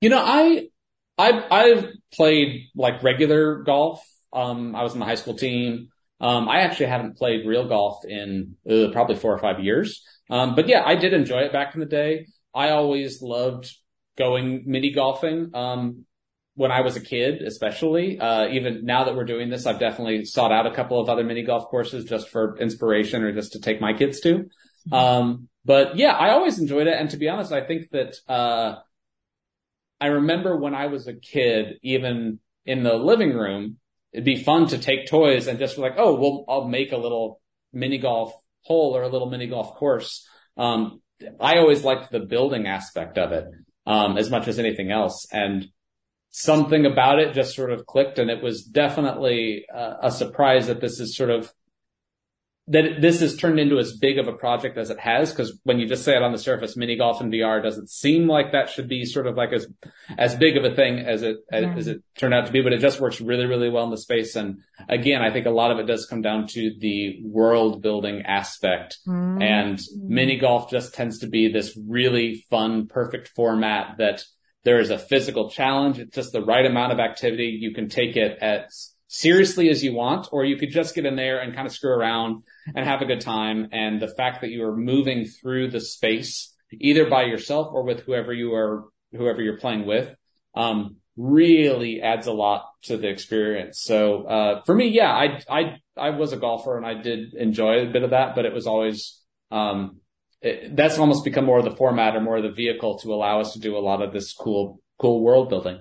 You 0.00 0.10
know, 0.10 0.22
I, 0.22 0.68
I, 1.16 1.44
I've 1.50 1.86
played 2.12 2.70
like 2.74 3.04
regular 3.04 3.62
golf. 3.62 4.04
Um, 4.32 4.74
I 4.74 4.82
was 4.82 4.94
in 4.94 4.98
the 4.98 5.06
high 5.06 5.14
school 5.14 5.36
team. 5.36 5.90
Um, 6.20 6.48
I 6.48 6.62
actually 6.62 6.86
haven't 6.86 7.16
played 7.16 7.46
real 7.46 7.68
golf 7.68 8.04
in 8.04 8.56
uh, 8.68 8.88
probably 8.90 9.14
four 9.14 9.32
or 9.32 9.38
five 9.38 9.60
years. 9.60 10.02
Um, 10.28 10.56
but 10.56 10.68
yeah, 10.68 10.82
I 10.84 10.96
did 10.96 11.12
enjoy 11.12 11.42
it 11.42 11.52
back 11.52 11.74
in 11.74 11.80
the 11.80 11.86
day. 11.86 12.26
I 12.52 12.70
always 12.70 13.22
loved 13.22 13.72
going 14.16 14.64
mini 14.66 14.90
golfing. 14.90 15.52
Um, 15.54 16.04
when 16.58 16.72
I 16.72 16.80
was 16.80 16.96
a 16.96 17.00
kid, 17.00 17.40
especially, 17.42 18.18
uh, 18.18 18.48
even 18.48 18.84
now 18.84 19.04
that 19.04 19.14
we're 19.14 19.24
doing 19.24 19.48
this, 19.48 19.64
I've 19.64 19.78
definitely 19.78 20.24
sought 20.24 20.50
out 20.50 20.66
a 20.66 20.74
couple 20.74 21.00
of 21.00 21.08
other 21.08 21.22
mini 21.22 21.44
golf 21.44 21.66
courses 21.66 22.04
just 22.04 22.30
for 22.30 22.58
inspiration 22.58 23.22
or 23.22 23.32
just 23.32 23.52
to 23.52 23.60
take 23.60 23.80
my 23.80 23.92
kids 23.92 24.18
to. 24.22 24.34
Mm-hmm. 24.38 24.92
Um, 24.92 25.48
but 25.64 25.96
yeah, 25.96 26.10
I 26.10 26.30
always 26.30 26.58
enjoyed 26.58 26.88
it. 26.88 26.94
And 26.98 27.10
to 27.10 27.16
be 27.16 27.28
honest, 27.28 27.52
I 27.52 27.64
think 27.64 27.90
that, 27.92 28.16
uh, 28.28 28.80
I 30.00 30.06
remember 30.08 30.56
when 30.56 30.74
I 30.74 30.88
was 30.88 31.06
a 31.06 31.14
kid, 31.14 31.78
even 31.84 32.40
in 32.66 32.82
the 32.82 32.94
living 32.94 33.34
room, 33.34 33.76
it'd 34.12 34.24
be 34.24 34.42
fun 34.42 34.66
to 34.68 34.78
take 34.78 35.06
toys 35.06 35.46
and 35.46 35.60
just 35.60 35.78
like, 35.78 35.94
oh, 35.96 36.16
well, 36.16 36.44
I'll 36.48 36.66
make 36.66 36.90
a 36.90 36.96
little 36.96 37.40
mini 37.72 37.98
golf 37.98 38.32
hole 38.62 38.96
or 38.96 39.02
a 39.02 39.08
little 39.08 39.30
mini 39.30 39.46
golf 39.46 39.76
course. 39.76 40.26
Um, 40.56 41.02
I 41.38 41.58
always 41.58 41.84
liked 41.84 42.10
the 42.10 42.18
building 42.18 42.66
aspect 42.66 43.16
of 43.16 43.30
it, 43.30 43.44
um, 43.86 44.18
as 44.18 44.28
much 44.28 44.48
as 44.48 44.58
anything 44.58 44.90
else. 44.90 45.28
And 45.30 45.68
something 46.30 46.86
about 46.86 47.18
it 47.18 47.34
just 47.34 47.54
sort 47.54 47.72
of 47.72 47.86
clicked 47.86 48.18
and 48.18 48.30
it 48.30 48.42
was 48.42 48.62
definitely 48.62 49.64
uh, 49.74 49.94
a 50.02 50.10
surprise 50.10 50.66
that 50.66 50.80
this 50.80 51.00
is 51.00 51.16
sort 51.16 51.30
of 51.30 51.52
that 52.70 53.00
this 53.00 53.20
has 53.20 53.34
turned 53.34 53.58
into 53.58 53.78
as 53.78 53.96
big 53.96 54.18
of 54.18 54.28
a 54.28 54.32
project 54.32 54.76
as 54.76 54.90
it 54.90 55.00
has 55.00 55.30
because 55.32 55.58
when 55.64 55.78
you 55.78 55.86
just 55.88 56.04
say 56.04 56.14
it 56.14 56.22
on 56.22 56.32
the 56.32 56.38
surface 56.38 56.76
mini 56.76 56.96
golf 56.96 57.20
in 57.20 57.30
VR 57.30 57.62
doesn't 57.62 57.88
seem 57.88 58.28
like 58.28 58.52
that 58.52 58.68
should 58.68 58.88
be 58.88 59.06
sort 59.06 59.26
of 59.26 59.36
like 59.36 59.52
as 59.52 59.66
as 60.18 60.36
big 60.36 60.56
of 60.56 60.64
a 60.64 60.74
thing 60.74 60.98
as 60.98 61.22
it 61.22 61.38
yeah. 61.50 61.74
as 61.74 61.88
it 61.88 62.02
turned 62.18 62.34
out 62.34 62.46
to 62.46 62.52
be 62.52 62.60
but 62.60 62.74
it 62.74 62.80
just 62.80 63.00
works 63.00 63.20
really 63.20 63.46
really 63.46 63.70
well 63.70 63.84
in 63.84 63.90
the 63.90 63.96
space 63.96 64.36
and 64.36 64.58
again 64.88 65.22
I 65.22 65.32
think 65.32 65.46
a 65.46 65.50
lot 65.50 65.70
of 65.70 65.78
it 65.78 65.86
does 65.86 66.04
come 66.04 66.20
down 66.20 66.46
to 66.48 66.74
the 66.78 67.20
world 67.24 67.80
building 67.80 68.22
aspect 68.26 68.98
mm. 69.06 69.42
and 69.42 69.80
mini 69.96 70.36
golf 70.36 70.70
just 70.70 70.94
tends 70.94 71.20
to 71.20 71.26
be 71.26 71.50
this 71.50 71.78
really 71.88 72.44
fun 72.50 72.86
perfect 72.86 73.28
format 73.28 73.96
that 73.96 74.24
there 74.64 74.80
is 74.80 74.90
a 74.90 74.98
physical 74.98 75.50
challenge. 75.50 75.98
It's 75.98 76.14
just 76.14 76.32
the 76.32 76.44
right 76.44 76.66
amount 76.66 76.92
of 76.92 77.00
activity. 77.00 77.58
You 77.60 77.72
can 77.72 77.88
take 77.88 78.16
it 78.16 78.38
as 78.40 78.94
seriously 79.08 79.70
as 79.70 79.82
you 79.82 79.94
want, 79.94 80.28
or 80.32 80.44
you 80.44 80.56
could 80.56 80.70
just 80.70 80.94
get 80.94 81.06
in 81.06 81.16
there 81.16 81.40
and 81.40 81.54
kind 81.54 81.66
of 81.66 81.72
screw 81.72 81.90
around 81.90 82.42
and 82.74 82.86
have 82.86 83.00
a 83.00 83.06
good 83.06 83.20
time. 83.20 83.68
And 83.72 84.00
the 84.00 84.08
fact 84.08 84.42
that 84.42 84.50
you 84.50 84.64
are 84.64 84.76
moving 84.76 85.24
through 85.24 85.70
the 85.70 85.80
space, 85.80 86.54
either 86.72 87.08
by 87.08 87.24
yourself 87.24 87.68
or 87.72 87.84
with 87.84 88.00
whoever 88.00 88.32
you 88.32 88.54
are, 88.54 88.84
whoever 89.12 89.40
you're 89.40 89.58
playing 89.58 89.86
with, 89.86 90.14
um, 90.54 90.96
really 91.16 92.00
adds 92.00 92.26
a 92.26 92.32
lot 92.32 92.66
to 92.82 92.96
the 92.96 93.08
experience. 93.08 93.80
So, 93.80 94.24
uh, 94.24 94.62
for 94.64 94.74
me, 94.74 94.88
yeah, 94.88 95.10
I, 95.10 95.42
I, 95.50 95.62
I 95.96 96.10
was 96.10 96.32
a 96.32 96.36
golfer 96.36 96.76
and 96.76 96.86
I 96.86 96.94
did 96.94 97.34
enjoy 97.34 97.88
a 97.88 97.90
bit 97.90 98.04
of 98.04 98.10
that, 98.10 98.36
but 98.36 98.44
it 98.44 98.52
was 98.52 98.66
always, 98.66 99.20
um, 99.50 99.96
it, 100.40 100.76
that's 100.76 100.98
almost 100.98 101.24
become 101.24 101.44
more 101.44 101.58
of 101.58 101.64
the 101.64 101.76
format 101.76 102.16
or 102.16 102.20
more 102.20 102.36
of 102.36 102.42
the 102.42 102.50
vehicle 102.50 102.98
to 103.00 103.12
allow 103.12 103.40
us 103.40 103.52
to 103.52 103.58
do 103.58 103.76
a 103.76 103.80
lot 103.80 104.02
of 104.02 104.12
this 104.12 104.32
cool, 104.32 104.80
cool 104.98 105.20
world 105.20 105.48
building. 105.48 105.80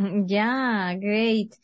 Mm, 0.00 0.24
yeah, 0.28 0.94
great. 0.94 1.56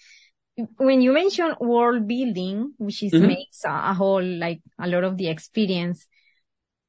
When 0.78 1.02
you 1.02 1.12
mention 1.12 1.54
world 1.60 2.08
building, 2.08 2.72
which 2.78 3.02
is 3.02 3.12
mm-hmm. 3.12 3.26
makes 3.26 3.64
a, 3.64 3.90
a 3.90 3.94
whole, 3.94 4.24
like 4.24 4.60
a 4.78 4.88
lot 4.88 5.04
of 5.04 5.16
the 5.16 5.28
experience, 5.28 6.06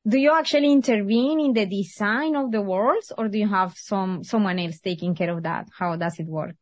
do 0.07 0.17
you 0.17 0.33
actually 0.33 0.71
intervene 0.71 1.39
in 1.39 1.53
the 1.53 1.65
design 1.65 2.35
of 2.35 2.51
the 2.51 2.61
worlds 2.61 3.11
or 3.17 3.27
do 3.27 3.37
you 3.37 3.47
have 3.47 3.73
some, 3.75 4.23
someone 4.23 4.57
else 4.57 4.79
taking 4.79 5.13
care 5.15 5.31
of 5.31 5.43
that? 5.43 5.67
How 5.77 5.95
does 5.97 6.17
it 6.17 6.27
work? 6.27 6.55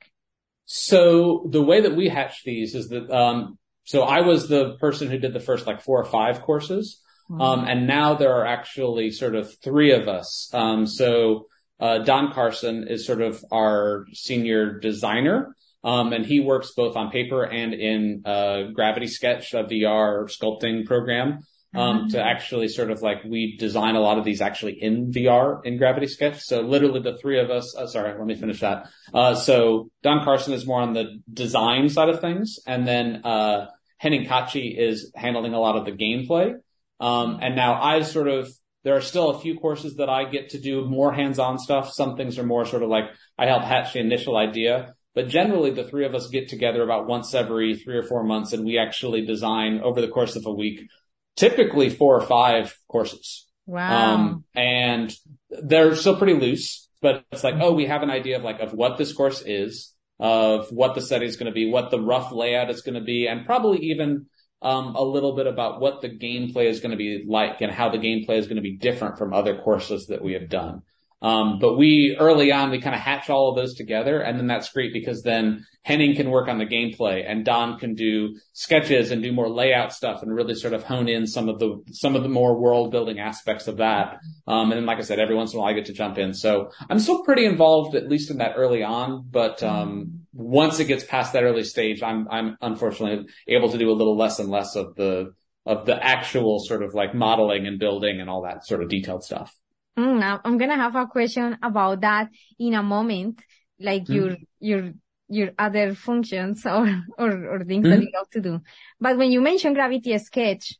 So 0.65 1.47
the 1.51 1.61
way 1.61 1.81
that 1.81 1.95
we 1.95 2.09
hatch 2.09 2.43
these 2.43 2.73
is 2.73 2.89
that, 2.89 3.09
um, 3.11 3.59
so 3.83 4.01
I 4.01 4.21
was 4.21 4.49
the 4.49 4.75
person 4.77 5.09
who 5.09 5.19
did 5.19 5.33
the 5.33 5.39
first 5.39 5.67
like 5.67 5.81
four 5.81 6.01
or 6.01 6.05
five 6.05 6.41
courses. 6.41 7.01
Um, 7.29 7.65
and 7.65 7.87
now 7.87 8.15
there 8.15 8.33
are 8.33 8.45
actually 8.45 9.11
sort 9.11 9.35
of 9.35 9.51
three 9.63 9.91
of 9.91 10.07
us. 10.07 10.49
Um, 10.53 10.85
so, 10.85 11.47
uh, 11.79 11.99
Don 11.99 12.31
Carson 12.31 12.87
is 12.87 13.05
sort 13.05 13.21
of 13.21 13.43
our 13.51 14.05
senior 14.13 14.79
designer. 14.79 15.55
Um, 15.83 16.13
and 16.13 16.25
he 16.25 16.39
works 16.39 16.71
both 16.75 16.95
on 16.95 17.11
paper 17.11 17.43
and 17.43 17.73
in, 17.73 18.23
uh, 18.25 18.63
Gravity 18.73 19.07
Sketch, 19.07 19.53
a 19.53 19.63
VR 19.63 20.27
sculpting 20.27 20.85
program. 20.85 21.39
Um, 21.73 21.97
mm-hmm. 21.97 22.07
to 22.11 22.23
actually 22.23 22.69
sort 22.69 22.89
of 22.89 23.01
like 23.01 23.25
we 23.25 23.57
design 23.57 23.97
a 23.97 23.99
lot 23.99 24.17
of 24.17 24.23
these 24.23 24.39
actually 24.39 24.81
in 24.81 25.11
VR 25.11 25.59
in 25.65 25.77
Gravity 25.77 26.07
Sketch. 26.07 26.39
So 26.39 26.61
literally 26.61 27.01
the 27.01 27.17
three 27.17 27.37
of 27.37 27.49
us, 27.49 27.75
uh, 27.75 27.85
sorry, 27.87 28.17
let 28.17 28.25
me 28.25 28.35
finish 28.35 28.61
that. 28.61 28.87
Uh, 29.13 29.35
so 29.35 29.89
Don 30.01 30.23
Carson 30.23 30.53
is 30.53 30.65
more 30.65 30.79
on 30.79 30.93
the 30.93 31.19
design 31.33 31.89
side 31.89 32.07
of 32.07 32.21
things. 32.21 32.59
And 32.65 32.87
then, 32.87 33.25
uh, 33.25 33.67
Henning 33.97 34.25
Kachi 34.25 34.77
is 34.77 35.11
handling 35.15 35.53
a 35.53 35.59
lot 35.59 35.75
of 35.75 35.85
the 35.85 35.91
gameplay. 35.91 36.53
Um, 36.99 37.39
and 37.41 37.55
now 37.55 37.81
I've 37.81 38.07
sort 38.07 38.27
of, 38.27 38.49
there 38.83 38.95
are 38.95 39.01
still 39.01 39.31
a 39.31 39.39
few 39.39 39.57
courses 39.59 39.95
that 39.95 40.09
I 40.09 40.29
get 40.29 40.49
to 40.49 40.59
do 40.59 40.85
more 40.85 41.11
hands-on 41.11 41.57
stuff. 41.59 41.91
Some 41.91 42.15
things 42.15 42.37
are 42.37 42.45
more 42.45 42.65
sort 42.65 42.83
of 42.83 42.89
like 42.89 43.05
I 43.37 43.47
help 43.47 43.63
hatch 43.63 43.93
the 43.93 43.99
initial 43.99 44.37
idea, 44.37 44.93
but 45.13 45.27
generally 45.27 45.71
the 45.71 45.83
three 45.83 46.05
of 46.05 46.13
us 46.13 46.29
get 46.29 46.49
together 46.49 46.83
about 46.83 47.07
once 47.07 47.33
every 47.33 47.75
three 47.75 47.97
or 47.97 48.03
four 48.03 48.23
months 48.23 48.53
and 48.53 48.65
we 48.65 48.77
actually 48.77 49.25
design 49.25 49.81
over 49.83 50.01
the 50.01 50.07
course 50.07 50.35
of 50.35 50.45
a 50.45 50.53
week, 50.53 50.87
typically 51.35 51.89
four 51.89 52.15
or 52.15 52.25
five 52.25 52.77
courses. 52.87 53.47
Wow. 53.65 54.13
Um, 54.13 54.43
and 54.55 55.11
they're 55.49 55.95
still 55.95 56.17
pretty 56.17 56.39
loose, 56.39 56.87
but 57.01 57.25
it's 57.31 57.43
like, 57.43 57.55
oh, 57.59 57.73
we 57.73 57.87
have 57.87 58.03
an 58.03 58.11
idea 58.11 58.37
of 58.37 58.43
like, 58.43 58.59
of 58.59 58.73
what 58.73 58.97
this 58.97 59.13
course 59.13 59.41
is, 59.45 59.93
of 60.19 60.69
what 60.69 60.95
the 60.95 61.01
setting 61.01 61.27
is 61.27 61.35
going 61.35 61.51
to 61.51 61.55
be, 61.55 61.69
what 61.69 61.91
the 61.91 61.99
rough 61.99 62.31
layout 62.31 62.69
is 62.69 62.81
going 62.81 62.95
to 62.95 63.03
be, 63.03 63.27
and 63.27 63.45
probably 63.45 63.79
even 63.79 64.27
um, 64.61 64.95
a 64.95 65.01
little 65.01 65.35
bit 65.35 65.47
about 65.47 65.79
what 65.79 66.01
the 66.01 66.09
gameplay 66.09 66.65
is 66.65 66.79
going 66.79 66.91
to 66.91 66.97
be 66.97 67.23
like 67.27 67.61
and 67.61 67.71
how 67.71 67.89
the 67.89 67.97
gameplay 67.97 68.37
is 68.37 68.47
going 68.47 68.55
to 68.55 68.61
be 68.61 68.77
different 68.77 69.17
from 69.17 69.33
other 69.33 69.61
courses 69.61 70.07
that 70.07 70.23
we 70.23 70.33
have 70.33 70.49
done. 70.49 70.81
Um, 71.21 71.59
but 71.59 71.77
we 71.77 72.15
early 72.19 72.51
on 72.51 72.71
we 72.71 72.81
kind 72.81 72.95
of 72.95 73.01
hatch 73.01 73.29
all 73.29 73.49
of 73.49 73.55
those 73.55 73.73
together, 73.73 74.19
and 74.19 74.37
then 74.37 74.47
that's 74.47 74.71
great 74.71 74.93
because 74.93 75.23
then 75.23 75.65
Henning 75.81 76.15
can 76.15 76.29
work 76.29 76.47
on 76.47 76.57
the 76.57 76.65
gameplay, 76.65 77.23
and 77.25 77.45
Don 77.45 77.79
can 77.79 77.95
do 77.95 78.35
sketches 78.53 79.11
and 79.11 79.23
do 79.23 79.31
more 79.31 79.49
layout 79.49 79.93
stuff, 79.93 80.21
and 80.21 80.33
really 80.33 80.55
sort 80.55 80.73
of 80.73 80.83
hone 80.83 81.07
in 81.07 81.25
some 81.25 81.47
of 81.47 81.59
the 81.59 81.81
some 81.91 82.15
of 82.15 82.23
the 82.23 82.29
more 82.29 82.59
world 82.59 82.91
building 82.91 83.19
aspects 83.19 83.67
of 83.67 83.77
that. 83.77 84.19
Um, 84.45 84.71
and 84.71 84.73
then, 84.73 84.85
like 84.85 84.97
I 84.97 85.01
said, 85.01 85.19
every 85.19 85.35
once 85.35 85.53
in 85.53 85.57
a 85.57 85.61
while 85.61 85.71
I 85.71 85.73
get 85.73 85.85
to 85.85 85.93
jump 85.93 86.17
in, 86.17 86.33
so 86.33 86.69
I'm 86.89 86.99
still 86.99 87.23
pretty 87.23 87.45
involved 87.45 87.95
at 87.95 88.09
least 88.09 88.29
in 88.29 88.37
that 88.37 88.53
early 88.57 88.83
on. 88.83 89.25
But 89.29 89.63
um, 89.63 90.27
once 90.33 90.79
it 90.79 90.85
gets 90.85 91.03
past 91.03 91.33
that 91.33 91.43
early 91.43 91.63
stage, 91.63 92.03
I'm 92.03 92.27
I'm 92.29 92.57
unfortunately 92.61 93.27
able 93.47 93.69
to 93.69 93.77
do 93.77 93.89
a 93.89 93.93
little 93.93 94.17
less 94.17 94.39
and 94.39 94.49
less 94.49 94.75
of 94.75 94.95
the 94.95 95.33
of 95.65 95.85
the 95.85 96.03
actual 96.03 96.59
sort 96.59 96.83
of 96.83 96.93
like 96.93 97.15
modeling 97.15 97.65
and 97.65 97.79
building 97.79 98.21
and 98.21 98.29
all 98.29 98.43
that 98.43 98.67
sort 98.67 98.83
of 98.83 98.89
detailed 98.89 99.23
stuff. 99.23 99.55
Mm, 99.97 100.41
I'm 100.43 100.57
gonna 100.57 100.75
have 100.75 100.95
a 100.95 101.07
question 101.07 101.57
about 101.63 102.01
that 102.01 102.29
in 102.59 102.73
a 102.73 102.83
moment, 102.83 103.41
like 103.79 104.05
mm. 104.05 104.15
your 104.15 104.37
your 104.59 104.93
your 105.27 105.51
other 105.57 105.95
functions 105.95 106.65
or 106.65 107.03
or, 107.17 107.47
or 107.47 107.63
things 107.63 107.85
mm-hmm. 107.85 107.89
that 107.89 108.01
you 108.01 108.11
have 108.15 108.29
to 108.31 108.41
do. 108.41 108.61
But 108.99 109.17
when 109.17 109.31
you 109.31 109.41
mention 109.41 109.73
Gravity 109.73 110.17
Sketch, 110.17 110.77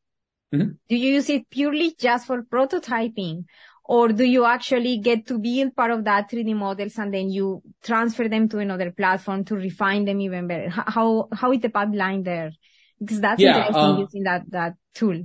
mm-hmm. 0.54 0.72
do 0.90 0.96
you 0.96 1.14
use 1.14 1.30
it 1.30 1.50
purely 1.50 1.96
just 1.98 2.28
for 2.28 2.44
prototyping, 2.44 3.46
or 3.86 4.10
do 4.10 4.26
you 4.26 4.44
actually 4.44 4.98
get 4.98 5.28
to 5.28 5.40
build 5.40 5.76
part 5.76 5.92
of 5.92 6.04
that 6.04 6.30
3D 6.30 6.56
models 6.56 6.98
and 6.98 7.14
then 7.14 7.30
you 7.30 7.62
transfer 7.84 8.28
them 8.28 8.50
to 8.50 8.60
another 8.60 8.92
platform 8.92 9.46
to 9.46 9.56
refine 9.56 10.04
them 10.04 10.20
even 10.20 10.48
better? 10.48 10.70
How 10.70 11.30
how 11.32 11.54
is 11.54 11.62
the 11.62 11.70
pipeline 11.70 12.24
there? 12.24 12.52
Because 13.00 13.22
that's 13.22 13.42
yeah, 13.42 13.60
interesting 13.60 13.82
um, 13.82 14.00
using 14.00 14.24
that 14.24 14.52
that 14.52 14.74
tool. 14.94 15.24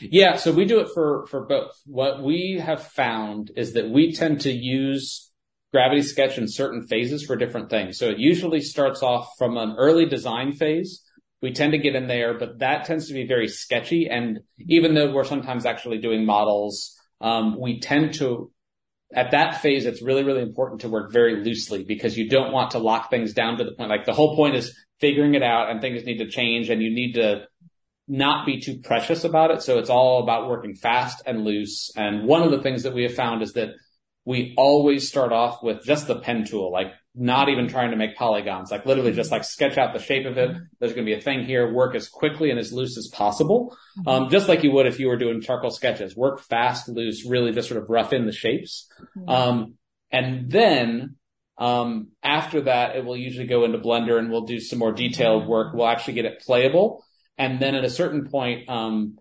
Yeah, 0.00 0.36
so 0.36 0.52
we 0.52 0.64
do 0.64 0.80
it 0.80 0.88
for 0.94 1.26
for 1.26 1.46
both. 1.46 1.72
What 1.84 2.22
we 2.22 2.60
have 2.64 2.86
found 2.86 3.50
is 3.56 3.72
that 3.74 3.90
we 3.90 4.12
tend 4.12 4.42
to 4.42 4.50
use 4.50 5.30
Gravity 5.72 6.02
Sketch 6.02 6.38
in 6.38 6.48
certain 6.48 6.86
phases 6.86 7.24
for 7.24 7.36
different 7.36 7.70
things. 7.70 7.98
So 7.98 8.08
it 8.08 8.18
usually 8.18 8.60
starts 8.60 9.02
off 9.02 9.28
from 9.38 9.56
an 9.56 9.76
early 9.78 10.06
design 10.06 10.52
phase. 10.52 11.02
We 11.42 11.52
tend 11.52 11.72
to 11.72 11.78
get 11.78 11.94
in 11.94 12.06
there, 12.06 12.38
but 12.38 12.58
that 12.58 12.84
tends 12.84 13.08
to 13.08 13.14
be 13.14 13.26
very 13.26 13.48
sketchy. 13.48 14.08
And 14.10 14.40
even 14.58 14.94
though 14.94 15.12
we're 15.12 15.24
sometimes 15.24 15.64
actually 15.64 15.98
doing 15.98 16.26
models, 16.26 16.98
um, 17.20 17.58
we 17.58 17.80
tend 17.80 18.14
to 18.14 18.52
at 19.12 19.32
that 19.32 19.60
phase, 19.60 19.86
it's 19.86 20.02
really, 20.02 20.22
really 20.22 20.42
important 20.42 20.82
to 20.82 20.88
work 20.88 21.12
very 21.12 21.42
loosely 21.42 21.82
because 21.82 22.16
you 22.16 22.28
don't 22.28 22.52
want 22.52 22.72
to 22.72 22.78
lock 22.78 23.10
things 23.10 23.32
down 23.32 23.58
to 23.58 23.64
the 23.64 23.72
point. 23.72 23.90
Like 23.90 24.06
the 24.06 24.12
whole 24.12 24.36
point 24.36 24.54
is 24.54 24.76
figuring 25.00 25.34
it 25.34 25.42
out 25.42 25.70
and 25.70 25.80
things 25.80 26.04
need 26.04 26.18
to 26.18 26.28
change 26.28 26.70
and 26.70 26.80
you 26.82 26.90
need 26.94 27.14
to 27.14 27.46
not 28.10 28.44
be 28.44 28.60
too 28.60 28.80
precious 28.80 29.22
about 29.22 29.52
it. 29.52 29.62
So 29.62 29.78
it's 29.78 29.88
all 29.88 30.22
about 30.22 30.48
working 30.48 30.74
fast 30.74 31.22
and 31.24 31.44
loose. 31.44 31.92
And 31.96 32.26
one 32.26 32.42
of 32.42 32.50
the 32.50 32.60
things 32.60 32.82
that 32.82 32.92
we 32.92 33.04
have 33.04 33.14
found 33.14 33.40
is 33.40 33.52
that 33.52 33.70
we 34.24 34.52
always 34.58 35.08
start 35.08 35.32
off 35.32 35.62
with 35.62 35.84
just 35.84 36.08
the 36.08 36.18
pen 36.18 36.44
tool, 36.44 36.72
like 36.72 36.88
not 37.14 37.48
even 37.48 37.68
trying 37.68 37.92
to 37.92 37.96
make 37.96 38.16
polygons, 38.16 38.72
like 38.72 38.84
literally 38.84 39.12
just 39.12 39.30
like 39.30 39.44
sketch 39.44 39.78
out 39.78 39.92
the 39.92 40.00
shape 40.00 40.26
of 40.26 40.38
it. 40.38 40.50
There's 40.80 40.92
going 40.92 41.06
to 41.06 41.12
be 41.12 41.18
a 41.18 41.20
thing 41.20 41.44
here, 41.44 41.72
work 41.72 41.94
as 41.94 42.08
quickly 42.08 42.50
and 42.50 42.58
as 42.58 42.72
loose 42.72 42.98
as 42.98 43.06
possible. 43.08 43.76
Um, 44.06 44.28
just 44.28 44.48
like 44.48 44.64
you 44.64 44.72
would 44.72 44.86
if 44.86 44.98
you 44.98 45.06
were 45.06 45.16
doing 45.16 45.40
charcoal 45.40 45.70
sketches, 45.70 46.16
work 46.16 46.40
fast, 46.40 46.88
loose, 46.88 47.24
really 47.24 47.52
just 47.52 47.68
sort 47.68 47.80
of 47.80 47.88
rough 47.88 48.12
in 48.12 48.26
the 48.26 48.32
shapes. 48.32 48.88
Um, 49.28 49.74
and 50.10 50.50
then, 50.50 51.16
um, 51.58 52.08
after 52.22 52.62
that, 52.62 52.96
it 52.96 53.04
will 53.04 53.16
usually 53.16 53.46
go 53.46 53.64
into 53.64 53.78
Blender 53.78 54.18
and 54.18 54.30
we'll 54.30 54.46
do 54.46 54.58
some 54.58 54.80
more 54.80 54.92
detailed 54.92 55.46
work. 55.46 55.74
We'll 55.74 55.86
actually 55.86 56.14
get 56.14 56.24
it 56.24 56.40
playable. 56.40 57.04
And 57.40 57.58
then 57.58 57.74
at 57.74 57.84
a 57.84 57.90
certain 57.90 58.28
point, 58.28 58.68
um, 58.68 59.18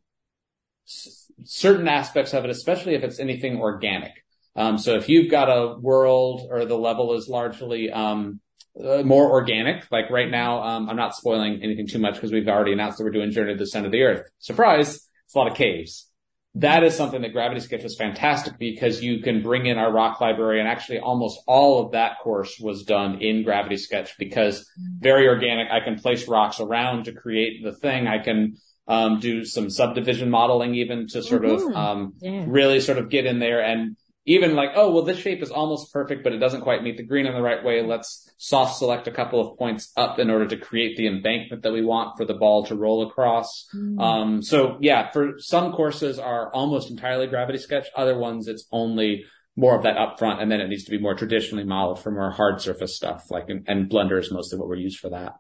s- 0.86 1.32
certain 1.46 1.88
aspects 1.88 2.34
of 2.34 2.44
it, 2.44 2.50
especially 2.50 2.96
if 2.96 3.04
it's 3.04 3.18
anything 3.18 3.62
organic. 3.62 4.12
Um, 4.58 4.78
so 4.78 4.96
if 4.96 5.08
you've 5.08 5.32
got 5.32 5.48
a 5.48 5.78
world 5.80 6.50
or 6.52 6.66
the 6.66 6.78
level 6.78 7.14
is 7.14 7.30
largely, 7.30 7.90
um, 7.90 8.42
uh, 8.78 9.04
more 9.04 9.32
organic, 9.32 9.90
like 9.90 10.10
right 10.10 10.30
now, 10.30 10.62
um, 10.62 10.90
I'm 10.90 10.98
not 10.98 11.16
spoiling 11.16 11.64
anything 11.64 11.88
too 11.88 12.00
much 12.00 12.16
because 12.16 12.34
we've 12.34 12.48
already 12.48 12.74
announced 12.74 12.98
that 12.98 13.06
we're 13.06 13.12
doing 13.12 13.32
Journey 13.32 13.54
to 13.54 13.58
the 13.58 13.66
Center 13.66 13.86
of 13.86 13.94
the 13.94 14.04
Earth. 14.04 14.30
Surprise! 14.40 14.96
It's 15.26 15.36
a 15.36 15.38
lot 15.38 15.50
of 15.50 15.56
caves 15.56 16.09
that 16.56 16.84
is 16.84 16.96
something 16.96 17.22
that 17.22 17.34
Gravity 17.34 17.62
Sketch 17.62 17.84
is 17.84 17.96
fantastic 17.96 18.58
because 18.58 19.04
you 19.04 19.22
can 19.22 19.44
bring 19.44 19.68
in 19.68 19.78
our 19.78 19.92
rock 19.92 20.20
library 20.20 20.60
and 20.60 20.68
actually 20.68 21.00
almost 21.00 21.40
all 21.46 21.86
of 21.86 21.92
that 21.92 22.20
course 22.24 22.60
was 22.60 22.84
done 22.84 23.22
in 23.22 23.44
Gravity 23.44 23.78
Sketch 23.78 24.18
because 24.18 24.68
very 25.00 25.28
organic. 25.28 25.70
I 25.72 25.80
can 25.80 26.00
place 26.00 26.28
rocks 26.28 26.60
around 26.60 27.06
to 27.06 27.14
create 27.14 27.64
the 27.64 27.74
thing. 27.74 28.08
I 28.08 28.18
can 28.18 28.58
um, 28.88 29.20
do 29.20 29.46
some 29.46 29.70
subdivision 29.70 30.32
modeling 30.32 30.74
even 30.76 31.08
to 31.10 31.22
sort 31.22 31.44
mm-hmm. 31.44 31.70
of 31.70 31.76
um, 31.76 32.14
yeah. 32.20 32.46
really 32.48 32.80
sort 32.80 32.98
of 32.98 33.10
get 33.10 33.28
in 33.28 33.38
there 33.38 33.62
and 33.62 33.96
even 34.30 34.56
like, 34.56 34.70
oh, 34.76 34.92
well, 34.92 35.02
this 35.02 35.18
shape 35.18 35.42
is 35.42 35.50
almost 35.50 35.92
perfect, 35.92 36.24
but 36.24 36.34
it 36.34 36.38
doesn't 36.38 36.62
quite 36.62 36.84
meet 36.84 36.98
the 36.98 37.04
green 37.04 37.26
in 37.26 37.34
the 37.34 37.42
right 37.42 37.64
way. 37.64 37.82
Let's 37.82 38.32
soft 38.38 38.78
select 38.78 39.08
a 39.08 39.12
couple 39.12 39.42
of 39.42 39.58
points 39.58 39.92
up 39.98 40.20
in 40.20 40.30
order 40.30 40.46
to 40.46 40.56
create 40.56 40.98
the 40.98 41.08
embankment 41.08 41.64
that 41.64 41.74
we 41.74 41.84
want 41.84 42.16
for 42.16 42.26
the 42.26 42.36
ball 42.36 42.64
to 42.68 42.76
roll 42.76 43.08
across. 43.08 43.68
Mm. 43.76 44.00
Um, 44.00 44.42
so 44.44 44.78
yeah, 44.82 45.10
for 45.10 45.40
some 45.40 45.72
courses 45.72 46.20
are 46.20 46.54
almost 46.54 46.92
entirely 46.92 47.26
gravity 47.26 47.58
sketch. 47.58 47.88
Other 47.96 48.20
ones, 48.20 48.48
it's 48.48 48.68
only 48.72 49.26
more 49.56 49.76
of 49.76 49.82
that 49.82 49.98
upfront 49.98 50.44
and 50.44 50.52
then 50.52 50.62
it 50.62 50.68
needs 50.68 50.84
to 50.84 50.92
be 50.92 51.00
more 51.00 51.16
traditionally 51.16 51.64
modeled 51.64 52.00
for 52.00 52.12
more 52.12 52.30
hard 52.30 52.62
surface 52.62 52.96
stuff 52.96 53.32
like, 53.32 53.50
and 53.50 53.90
Blender 53.90 54.20
is 54.20 54.32
mostly 54.32 54.60
what 54.60 54.68
we're 54.68 54.76
used 54.76 55.00
for 55.00 55.10
that. 55.10 55.38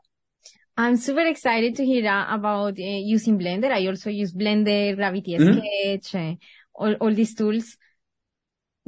I'm 0.76 0.98
super 0.98 1.28
excited 1.28 1.76
to 1.76 1.86
hear 1.86 2.06
about 2.28 2.80
uh, 2.80 2.82
using 2.82 3.38
Blender. 3.38 3.72
I 3.72 3.86
also 3.86 4.10
use 4.10 4.34
Blender, 4.34 4.96
Gravity 4.96 5.38
mm-hmm. 5.38 5.60
Sketch, 5.60 6.16
uh, 6.16 6.36
all, 6.74 6.94
all 6.96 7.14
these 7.14 7.36
tools 7.36 7.78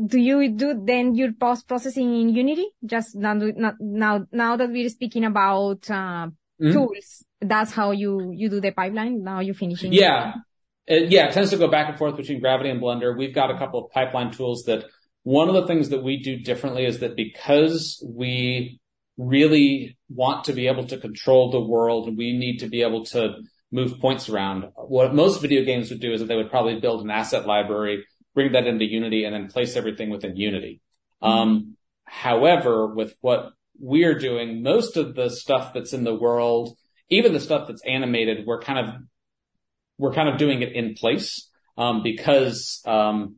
do 0.04 0.20
you 0.20 0.52
do 0.52 0.82
then 0.84 1.16
your 1.16 1.34
post 1.34 1.68
processing 1.68 2.14
in 2.20 2.30
Unity? 2.30 2.68
Just 2.86 3.16
now, 3.16 3.34
now, 3.80 4.26
now 4.32 4.56
that 4.56 4.70
we're 4.70 4.90
speaking 4.90 5.26
about 5.26 5.90
uh, 5.90 6.28
mm-hmm. 6.28 6.72
tools, 6.72 7.24
that's 7.40 7.72
how 7.72 7.92
you 7.92 8.32
you 8.36 8.50
do 8.50 8.62
the 8.62 8.72
pipeline. 8.72 9.24
Now 9.24 9.40
you're 9.40 9.56
finishing. 9.56 9.94
Yeah, 9.94 10.34
it, 10.88 11.12
yeah. 11.12 11.28
It 11.28 11.34
tends 11.34 11.50
to 11.52 11.58
go 11.58 11.68
back 11.68 11.90
and 11.90 11.98
forth 11.98 12.18
between 12.18 12.40
Gravity 12.40 12.70
and 12.70 12.82
Blender. 12.82 13.18
We've 13.18 13.36
got 13.36 13.52
a 13.52 13.58
couple 13.58 13.86
of 13.86 13.92
pipeline 13.92 14.32
tools 14.32 14.64
that. 14.66 14.86
One 15.24 15.50
of 15.50 15.54
the 15.54 15.68
things 15.68 15.90
that 15.90 16.02
we 16.02 16.18
do 16.18 16.38
differently 16.38 16.84
is 16.84 17.02
that 17.02 17.16
because 17.16 18.04
we 18.04 18.80
really 19.18 19.98
want 20.10 20.46
to 20.46 20.54
be 20.54 20.68
able 20.68 20.88
to 20.88 20.98
control 20.98 21.52
the 21.52 21.60
world 21.62 22.08
and 22.08 22.18
we 22.18 22.36
need 22.36 22.58
to 22.58 22.68
be 22.68 22.82
able 22.82 23.06
to 23.06 23.36
move 23.72 24.00
points 24.00 24.30
around. 24.30 24.72
What 24.76 25.14
most 25.14 25.42
video 25.42 25.64
games 25.64 25.90
would 25.90 26.02
do 26.02 26.12
is 26.12 26.22
that 26.22 26.28
they 26.28 26.36
would 26.36 26.50
probably 26.50 26.80
build 26.80 27.04
an 27.04 27.12
asset 27.12 27.46
library 27.46 28.04
bring 28.34 28.54
that 28.54 28.68
into 28.68 28.86
Unity 28.86 29.26
and 29.26 29.34
then 29.34 29.48
place 29.48 29.76
everything 29.76 30.10
within 30.10 30.36
Unity. 30.36 30.82
Um, 31.22 31.78
however, 32.06 32.88
with 32.88 33.16
what 33.22 33.52
we're 33.80 34.18
doing, 34.18 34.64
most 34.64 34.98
of 34.98 35.16
the 35.16 35.30
stuff 35.30 35.74
that's 35.74 35.94
in 35.94 36.04
the 36.04 36.16
world, 36.16 36.78
even 37.10 37.34
the 37.34 37.40
stuff 37.40 37.68
that's 37.68 37.84
animated, 37.84 38.46
we're 38.46 38.62
kind 38.62 38.80
of, 38.80 38.96
we're 39.98 40.14
kind 40.14 40.30
of 40.30 40.38
doing 40.38 40.62
it 40.62 40.74
in 40.74 40.94
place, 40.96 41.50
um, 41.78 42.04
because, 42.04 42.82
um, 42.86 43.36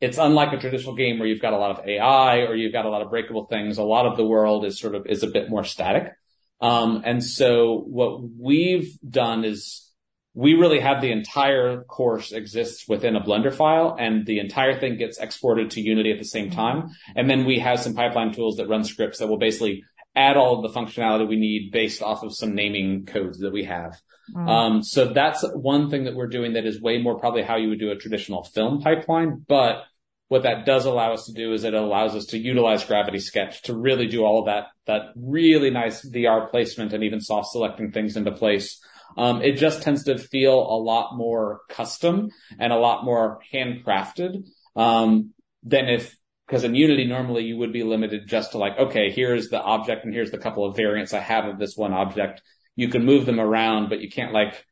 it's 0.00 0.18
unlike 0.18 0.52
a 0.52 0.58
traditional 0.58 0.94
game 0.94 1.18
where 1.18 1.26
you've 1.26 1.40
got 1.40 1.54
a 1.54 1.58
lot 1.58 1.78
of 1.78 1.86
AI 1.86 2.40
or 2.40 2.54
you've 2.54 2.72
got 2.72 2.84
a 2.84 2.90
lot 2.90 3.00
of 3.00 3.08
breakable 3.08 3.46
things. 3.46 3.78
A 3.78 3.82
lot 3.82 4.04
of 4.04 4.18
the 4.18 4.24
world 4.24 4.66
is 4.66 4.78
sort 4.78 4.94
of, 4.94 5.06
is 5.06 5.22
a 5.22 5.28
bit 5.28 5.48
more 5.48 5.64
static. 5.64 6.12
Um, 6.60 7.02
and 7.06 7.24
so 7.24 7.78
what 7.86 8.20
we've 8.22 8.98
done 9.08 9.44
is 9.44 9.90
we 10.34 10.54
really 10.54 10.80
have 10.80 11.00
the 11.00 11.12
entire 11.12 11.84
course 11.84 12.32
exists 12.32 12.88
within 12.88 13.14
a 13.14 13.20
Blender 13.20 13.54
file 13.54 13.96
and 13.98 14.26
the 14.26 14.40
entire 14.40 14.78
thing 14.78 14.96
gets 14.96 15.18
exported 15.18 15.70
to 15.70 15.80
Unity 15.80 16.10
at 16.10 16.18
the 16.18 16.24
same 16.24 16.50
time. 16.50 16.90
And 17.14 17.30
then 17.30 17.44
we 17.44 17.60
have 17.60 17.80
some 17.80 17.94
pipeline 17.94 18.32
tools 18.32 18.56
that 18.56 18.68
run 18.68 18.82
scripts 18.82 19.20
that 19.20 19.28
will 19.28 19.38
basically 19.38 19.84
add 20.16 20.36
all 20.36 20.56
of 20.56 20.62
the 20.62 20.80
functionality 20.80 21.28
we 21.28 21.36
need 21.36 21.70
based 21.70 22.02
off 22.02 22.24
of 22.24 22.34
some 22.34 22.54
naming 22.54 23.06
codes 23.06 23.38
that 23.38 23.52
we 23.52 23.64
have. 23.64 24.00
Mm. 24.34 24.48
Um, 24.48 24.82
so 24.82 25.12
that's 25.12 25.44
one 25.54 25.88
thing 25.90 26.04
that 26.04 26.16
we're 26.16 26.26
doing 26.26 26.54
that 26.54 26.66
is 26.66 26.80
way 26.80 27.00
more 27.00 27.18
probably 27.18 27.42
how 27.42 27.56
you 27.56 27.68
would 27.68 27.80
do 27.80 27.92
a 27.92 27.96
traditional 27.96 28.42
film 28.42 28.80
pipeline. 28.80 29.44
But 29.46 29.84
what 30.28 30.42
that 30.42 30.66
does 30.66 30.84
allow 30.84 31.12
us 31.12 31.26
to 31.26 31.32
do 31.32 31.52
is 31.52 31.62
it 31.62 31.74
allows 31.74 32.16
us 32.16 32.26
to 32.26 32.38
utilize 32.38 32.84
Gravity 32.84 33.20
Sketch 33.20 33.62
to 33.62 33.74
really 33.74 34.08
do 34.08 34.24
all 34.24 34.40
of 34.40 34.46
that, 34.46 34.68
that 34.86 35.12
really 35.14 35.70
nice 35.70 36.04
VR 36.08 36.50
placement 36.50 36.92
and 36.92 37.04
even 37.04 37.20
soft 37.20 37.52
selecting 37.52 37.92
things 37.92 38.16
into 38.16 38.32
place 38.32 38.80
Um, 39.16 39.42
it 39.42 39.52
just 39.52 39.82
tends 39.82 40.04
to 40.04 40.18
feel 40.18 40.54
a 40.54 40.78
lot 40.78 41.16
more 41.16 41.60
custom 41.68 42.30
and 42.58 42.72
a 42.72 42.78
lot 42.78 43.04
more 43.04 43.40
handcrafted, 43.52 44.44
um, 44.74 45.32
than 45.62 45.88
if, 45.88 46.16
cause 46.48 46.64
in 46.64 46.74
Unity, 46.74 47.06
normally 47.06 47.44
you 47.44 47.56
would 47.58 47.72
be 47.72 47.84
limited 47.84 48.26
just 48.26 48.52
to 48.52 48.58
like, 48.58 48.76
okay, 48.78 49.10
here's 49.10 49.48
the 49.48 49.62
object 49.62 50.04
and 50.04 50.12
here's 50.12 50.30
the 50.30 50.38
couple 50.38 50.64
of 50.64 50.76
variants 50.76 51.14
I 51.14 51.20
have 51.20 51.44
of 51.44 51.58
this 51.58 51.76
one 51.76 51.92
object. 51.92 52.42
You 52.76 52.88
can 52.88 53.04
move 53.04 53.24
them 53.24 53.38
around, 53.38 53.88
but 53.88 54.00
you 54.00 54.10
can't 54.10 54.32
like, 54.32 54.64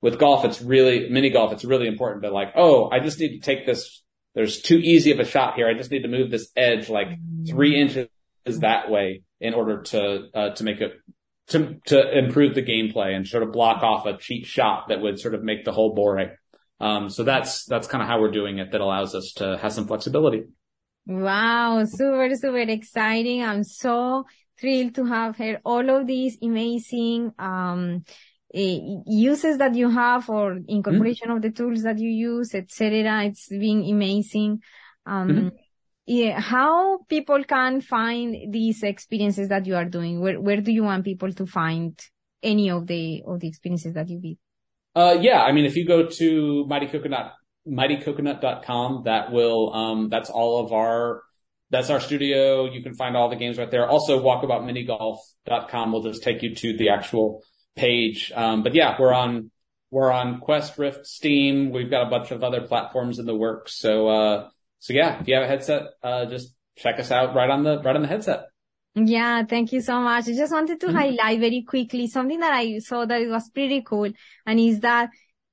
with 0.00 0.18
golf, 0.18 0.46
it's 0.46 0.62
really, 0.62 1.10
mini 1.10 1.28
golf, 1.28 1.52
it's 1.52 1.64
really 1.64 1.86
important 1.86 2.22
to 2.22 2.30
like, 2.30 2.52
oh, 2.56 2.88
I 2.90 3.00
just 3.00 3.20
need 3.20 3.38
to 3.38 3.40
take 3.40 3.66
this, 3.66 4.02
there's 4.34 4.62
too 4.62 4.78
easy 4.78 5.12
of 5.12 5.20
a 5.20 5.26
shot 5.26 5.56
here. 5.56 5.68
I 5.68 5.74
just 5.74 5.90
need 5.90 6.02
to 6.02 6.08
move 6.08 6.30
this 6.30 6.50
edge 6.56 6.88
like 6.88 7.08
three 7.46 7.78
inches 7.78 8.08
that 8.46 8.90
way 8.90 9.22
in 9.40 9.52
order 9.52 9.82
to, 9.82 10.28
uh, 10.34 10.50
to 10.54 10.64
make 10.64 10.80
it, 10.80 10.92
to, 11.50 11.76
to 11.86 12.18
improve 12.18 12.54
the 12.54 12.62
gameplay 12.62 13.14
and 13.14 13.26
sort 13.26 13.42
of 13.42 13.52
block 13.52 13.82
off 13.82 14.06
a 14.06 14.16
cheap 14.16 14.46
shot 14.46 14.88
that 14.88 15.00
would 15.00 15.18
sort 15.18 15.34
of 15.34 15.42
make 15.42 15.64
the 15.64 15.72
whole 15.72 15.94
boring. 15.94 16.30
Um, 16.80 17.10
so 17.10 17.24
that's, 17.24 17.64
that's 17.66 17.86
kind 17.86 18.02
of 18.02 18.08
how 18.08 18.20
we're 18.20 18.30
doing 18.30 18.58
it 18.58 18.72
that 18.72 18.80
allows 18.80 19.14
us 19.14 19.32
to 19.36 19.58
have 19.58 19.72
some 19.72 19.86
flexibility. 19.86 20.44
Wow. 21.06 21.84
Super, 21.84 22.34
super 22.34 22.58
exciting. 22.58 23.42
I'm 23.42 23.64
so 23.64 24.24
thrilled 24.58 24.94
to 24.94 25.04
have 25.04 25.36
heard 25.36 25.60
all 25.64 25.88
of 25.90 26.06
these 26.06 26.38
amazing, 26.42 27.32
um, 27.38 28.04
uh, 28.52 28.78
uses 29.06 29.58
that 29.58 29.74
you 29.74 29.90
have 29.90 30.28
or 30.28 30.58
incorporation 30.66 31.28
mm-hmm. 31.28 31.36
of 31.36 31.42
the 31.42 31.50
tools 31.50 31.82
that 31.82 31.98
you 31.98 32.10
use, 32.10 32.54
etc. 32.54 33.24
It's 33.24 33.48
been 33.48 33.84
amazing. 33.88 34.60
Um, 35.06 35.28
mm-hmm. 35.28 35.48
Yeah, 36.06 36.40
how 36.40 36.98
people 37.08 37.44
can 37.44 37.80
find 37.80 38.52
these 38.52 38.82
experiences 38.82 39.48
that 39.48 39.66
you 39.66 39.76
are 39.76 39.84
doing? 39.84 40.20
Where, 40.20 40.40
where 40.40 40.60
do 40.60 40.72
you 40.72 40.82
want 40.82 41.04
people 41.04 41.32
to 41.32 41.46
find 41.46 41.98
any 42.42 42.70
of 42.70 42.86
the, 42.86 43.22
of 43.26 43.40
the 43.40 43.48
experiences 43.48 43.94
that 43.94 44.08
you 44.08 44.18
did? 44.20 44.38
Uh, 44.94 45.18
yeah, 45.20 45.42
I 45.42 45.52
mean, 45.52 45.66
if 45.66 45.76
you 45.76 45.86
go 45.86 46.06
to 46.06 46.66
Mighty 46.66 46.88
Coconut, 46.88 47.32
mightycoconut.com, 47.68 49.02
that 49.04 49.30
will, 49.30 49.72
um, 49.72 50.08
that's 50.08 50.30
all 50.30 50.64
of 50.64 50.72
our, 50.72 51.22
that's 51.70 51.90
our 51.90 52.00
studio. 52.00 52.64
You 52.64 52.82
can 52.82 52.94
find 52.94 53.16
all 53.16 53.28
the 53.28 53.36
games 53.36 53.56
right 53.56 53.70
there. 53.70 53.88
Also, 53.88 54.20
walkaboutminigolf.com 54.20 55.92
will 55.92 56.02
just 56.02 56.22
take 56.22 56.42
you 56.42 56.54
to 56.56 56.76
the 56.76 56.88
actual 56.88 57.42
page. 57.76 58.32
Um, 58.34 58.64
but 58.64 58.74
yeah, 58.74 58.96
we're 58.98 59.12
on, 59.12 59.52
we're 59.92 60.10
on 60.10 60.40
Quest, 60.40 60.76
Rift, 60.78 61.06
Steam. 61.06 61.70
We've 61.70 61.90
got 61.90 62.06
a 62.06 62.10
bunch 62.10 62.32
of 62.32 62.42
other 62.42 62.62
platforms 62.62 63.20
in 63.20 63.26
the 63.26 63.36
works. 63.36 63.78
So, 63.78 64.08
uh, 64.08 64.48
so 64.80 64.92
yeah, 64.94 65.20
if 65.20 65.28
you 65.28 65.34
have 65.34 65.44
a 65.44 65.46
headset, 65.46 65.82
uh, 66.02 66.24
just 66.24 66.54
check 66.76 66.98
us 66.98 67.10
out 67.10 67.34
right 67.34 67.50
on 67.50 67.62
the, 67.62 67.80
right 67.82 67.94
on 67.94 68.02
the 68.02 68.08
headset. 68.08 68.46
Yeah, 68.94 69.44
thank 69.44 69.72
you 69.72 69.80
so 69.82 70.00
much. 70.00 70.28
I 70.28 70.32
just 70.32 70.52
wanted 70.52 70.80
to 70.80 70.86
mm-hmm. 70.86 70.96
highlight 70.96 71.38
very 71.38 71.62
quickly 71.62 72.08
something 72.08 72.40
that 72.40 72.52
I 72.52 72.78
saw 72.78 73.04
that 73.04 73.20
it 73.20 73.28
was 73.28 73.48
pretty 73.50 73.82
cool 73.82 74.10
and 74.46 74.58
is 74.58 74.80
that 74.80 75.10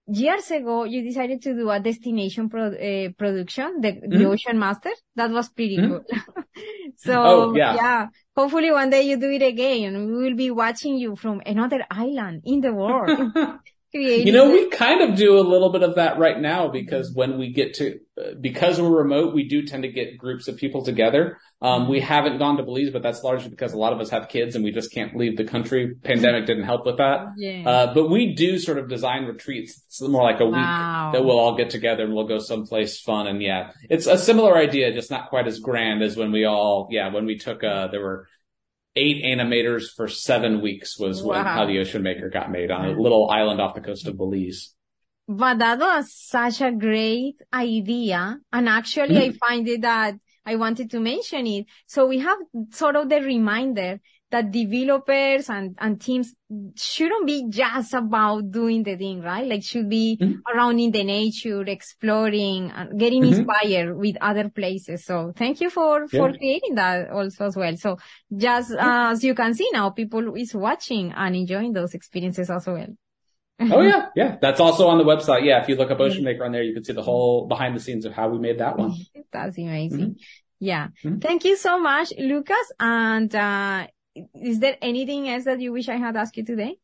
years 0.07 0.49
ago 0.49 0.85
you 0.85 1.03
decided 1.03 1.41
to 1.41 1.53
do 1.53 1.69
a 1.69 1.79
destination 1.79 2.49
pro- 2.49 2.73
uh, 2.73 3.09
production, 3.17 3.81
the, 3.81 3.91
mm-hmm. 3.91 4.17
the 4.17 4.25
Ocean 4.25 4.57
Master. 4.57 4.91
That 5.15 5.29
was 5.29 5.49
pretty 5.49 5.77
mm-hmm. 5.77 5.97
cool. 5.97 6.43
so 6.95 7.13
oh, 7.13 7.55
yeah. 7.55 7.75
yeah, 7.75 8.07
hopefully 8.35 8.71
one 8.71 8.89
day 8.89 9.03
you 9.03 9.17
do 9.17 9.29
it 9.29 9.43
again 9.43 9.93
and 9.93 10.07
we 10.07 10.23
will 10.23 10.35
be 10.35 10.49
watching 10.49 10.97
you 10.97 11.15
from 11.15 11.41
another 11.45 11.85
island 11.91 12.41
in 12.45 12.61
the 12.61 12.73
world. 12.73 13.33
you 14.01 14.31
know, 14.31 14.51
we 14.51 14.69
kind 14.69 15.01
of 15.01 15.15
do 15.15 15.37
a 15.37 15.41
little 15.41 15.71
bit 15.71 15.83
of 15.83 15.95
that 15.95 16.17
right 16.17 16.39
now 16.39 16.67
because 16.69 17.11
when 17.13 17.37
we 17.37 17.51
get 17.51 17.75
to, 17.75 17.99
because 18.39 18.81
we're 18.81 18.89
remote, 18.89 19.33
we 19.33 19.47
do 19.47 19.65
tend 19.65 19.83
to 19.83 19.89
get 19.89 20.17
groups 20.17 20.47
of 20.47 20.57
people 20.57 20.83
together. 20.83 21.37
Um, 21.61 21.89
we 21.89 21.99
haven't 21.99 22.37
gone 22.37 22.57
to 22.57 22.63
Belize, 22.63 22.91
but 22.91 23.01
that's 23.01 23.23
largely 23.23 23.49
because 23.49 23.73
a 23.73 23.77
lot 23.77 23.93
of 23.93 23.99
us 23.99 24.09
have 24.11 24.29
kids 24.29 24.55
and 24.55 24.63
we 24.63 24.71
just 24.71 24.91
can't 24.91 25.15
leave 25.15 25.37
the 25.37 25.43
country. 25.43 25.95
Pandemic 25.95 26.45
didn't 26.45 26.65
help 26.65 26.85
with 26.85 26.97
that. 26.97 27.27
Yeah. 27.37 27.67
Uh, 27.67 27.93
but 27.93 28.09
we 28.09 28.33
do 28.35 28.59
sort 28.59 28.77
of 28.77 28.89
design 28.89 29.25
retreats. 29.25 29.83
It's 29.87 30.01
more 30.01 30.23
like 30.23 30.39
a 30.39 30.45
week 30.45 30.53
wow. 30.53 31.11
that 31.13 31.23
we'll 31.25 31.39
all 31.39 31.55
get 31.55 31.69
together 31.69 32.03
and 32.03 32.13
we'll 32.13 32.27
go 32.27 32.39
someplace 32.39 32.99
fun. 32.99 33.27
And 33.27 33.41
yeah, 33.41 33.71
it's 33.89 34.05
a 34.05 34.17
similar 34.17 34.55
idea, 34.55 34.93
just 34.93 35.09
not 35.09 35.29
quite 35.29 35.47
as 35.47 35.59
grand 35.59 36.03
as 36.03 36.15
when 36.15 36.31
we 36.31 36.45
all, 36.45 36.87
yeah, 36.91 37.11
when 37.11 37.25
we 37.25 37.37
took, 37.37 37.63
uh, 37.63 37.87
there 37.87 38.01
were 38.01 38.27
eight 38.97 39.23
animators 39.23 39.83
for 39.95 40.07
seven 40.07 40.61
weeks 40.61 40.99
was 40.99 41.23
wow. 41.23 41.35
when 41.35 41.45
how 41.45 41.65
the 41.65 41.79
Ocean 41.79 42.03
Maker 42.03 42.29
got 42.29 42.51
made 42.51 42.71
on 42.71 42.85
a 42.85 42.99
little 42.99 43.29
island 43.29 43.61
off 43.61 43.75
the 43.75 43.81
coast 43.81 44.07
of 44.07 44.17
Belize. 44.17 44.73
But 45.27 45.59
that 45.59 45.79
was 45.79 46.13
such 46.13 46.61
a 46.61 46.71
great 46.71 47.35
idea. 47.53 48.39
And 48.51 48.69
actually. 48.69 49.17
I 49.17 49.29
hmm. 49.29 49.35
find 49.35 49.67
it 49.67 49.81
that 49.81 50.15
I 50.45 50.55
wanted 50.55 50.91
to 50.91 50.99
mention 50.99 51.45
it. 51.45 51.65
So 51.87 52.07
we 52.07 52.19
have 52.19 52.37
sort 52.71 52.95
of 52.95 53.09
the 53.09 53.21
reminder 53.21 53.99
that 54.29 54.51
developers 54.51 55.49
and, 55.49 55.75
and 55.79 56.01
teams 56.01 56.33
shouldn't 56.75 57.25
be 57.25 57.45
just 57.49 57.93
about 57.93 58.51
doing 58.51 58.83
the 58.83 58.97
thing, 58.97 59.21
right? 59.21 59.47
Like 59.47 59.63
should 59.63 59.89
be 59.89 60.17
mm-hmm. 60.19 60.39
around 60.53 60.79
in 60.79 60.91
the 60.91 61.03
nature, 61.03 61.61
exploring, 61.63 62.71
and 62.71 62.99
getting 62.99 63.23
mm-hmm. 63.23 63.39
inspired 63.39 63.97
with 63.97 64.17
other 64.19 64.49
places. 64.49 65.05
So 65.05 65.33
thank 65.35 65.61
you 65.61 65.69
for, 65.69 66.01
yeah. 66.11 66.19
for 66.19 66.33
creating 66.33 66.75
that 66.75 67.09
also 67.09 67.45
as 67.45 67.55
well. 67.55 67.75
So 67.77 67.97
just 68.35 68.71
uh, 68.71 69.09
as 69.11 69.23
you 69.23 69.33
can 69.33 69.53
see 69.53 69.69
now, 69.71 69.91
people 69.91 70.35
is 70.35 70.53
watching 70.53 71.13
and 71.15 71.35
enjoying 71.35 71.71
those 71.71 71.93
experiences 71.93 72.49
as 72.49 72.67
well. 72.67 72.87
oh 73.59 73.81
yeah, 73.81 74.09
yeah. 74.15 74.35
That's 74.41 74.59
also 74.59 74.87
on 74.87 74.97
the 74.97 75.03
website. 75.03 75.45
Yeah, 75.45 75.61
if 75.61 75.69
you 75.69 75.75
look 75.75 75.89
up 75.89 75.99
Ocean 75.99 76.23
Maker 76.23 76.43
on 76.43 76.51
there, 76.51 76.63
you 76.63 76.73
can 76.73 76.83
see 76.83 76.93
the 76.93 77.01
whole 77.01 77.47
behind 77.47 77.75
the 77.75 77.79
scenes 77.79 78.05
of 78.05 78.13
how 78.13 78.27
we 78.29 78.39
made 78.39 78.59
that 78.59 78.77
one. 78.77 78.93
That's 79.31 79.57
amazing. 79.57 79.99
Mm-hmm. 79.99 80.21
Yeah. 80.59 80.87
Mm-hmm. 81.03 81.19
Thank 81.19 81.45
you 81.45 81.55
so 81.55 81.79
much, 81.79 82.13
Lucas. 82.17 82.71
And 82.79 83.33
uh, 83.33 83.87
is 84.33 84.59
there 84.59 84.77
anything 84.81 85.29
else 85.29 85.45
that 85.45 85.59
you 85.59 85.71
wish 85.73 85.89
I 85.89 85.95
had 85.95 86.15
asked 86.15 86.37
you 86.37 86.45
today? 86.45 86.77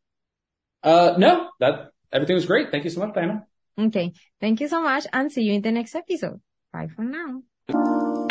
Uh, 0.82 1.15
no, 1.17 1.50
that 1.60 1.91
everything 2.12 2.36
was 2.36 2.46
great. 2.46 2.72
Thank 2.72 2.84
you 2.84 2.89
so 2.89 3.00
much, 3.00 3.13
Diana. 3.13 3.46
Okay. 3.80 4.13
Thank 4.39 4.62
you 4.62 4.67
so 4.67 4.82
much 4.82 5.08
and 5.12 5.32
see 5.32 5.43
you 5.43 5.54
in 5.54 5.62
the 5.62 5.72
next 5.72 5.96
episode. 5.96 6.41
Bye 6.72 6.88
for 6.88 7.04
now. 7.04 8.30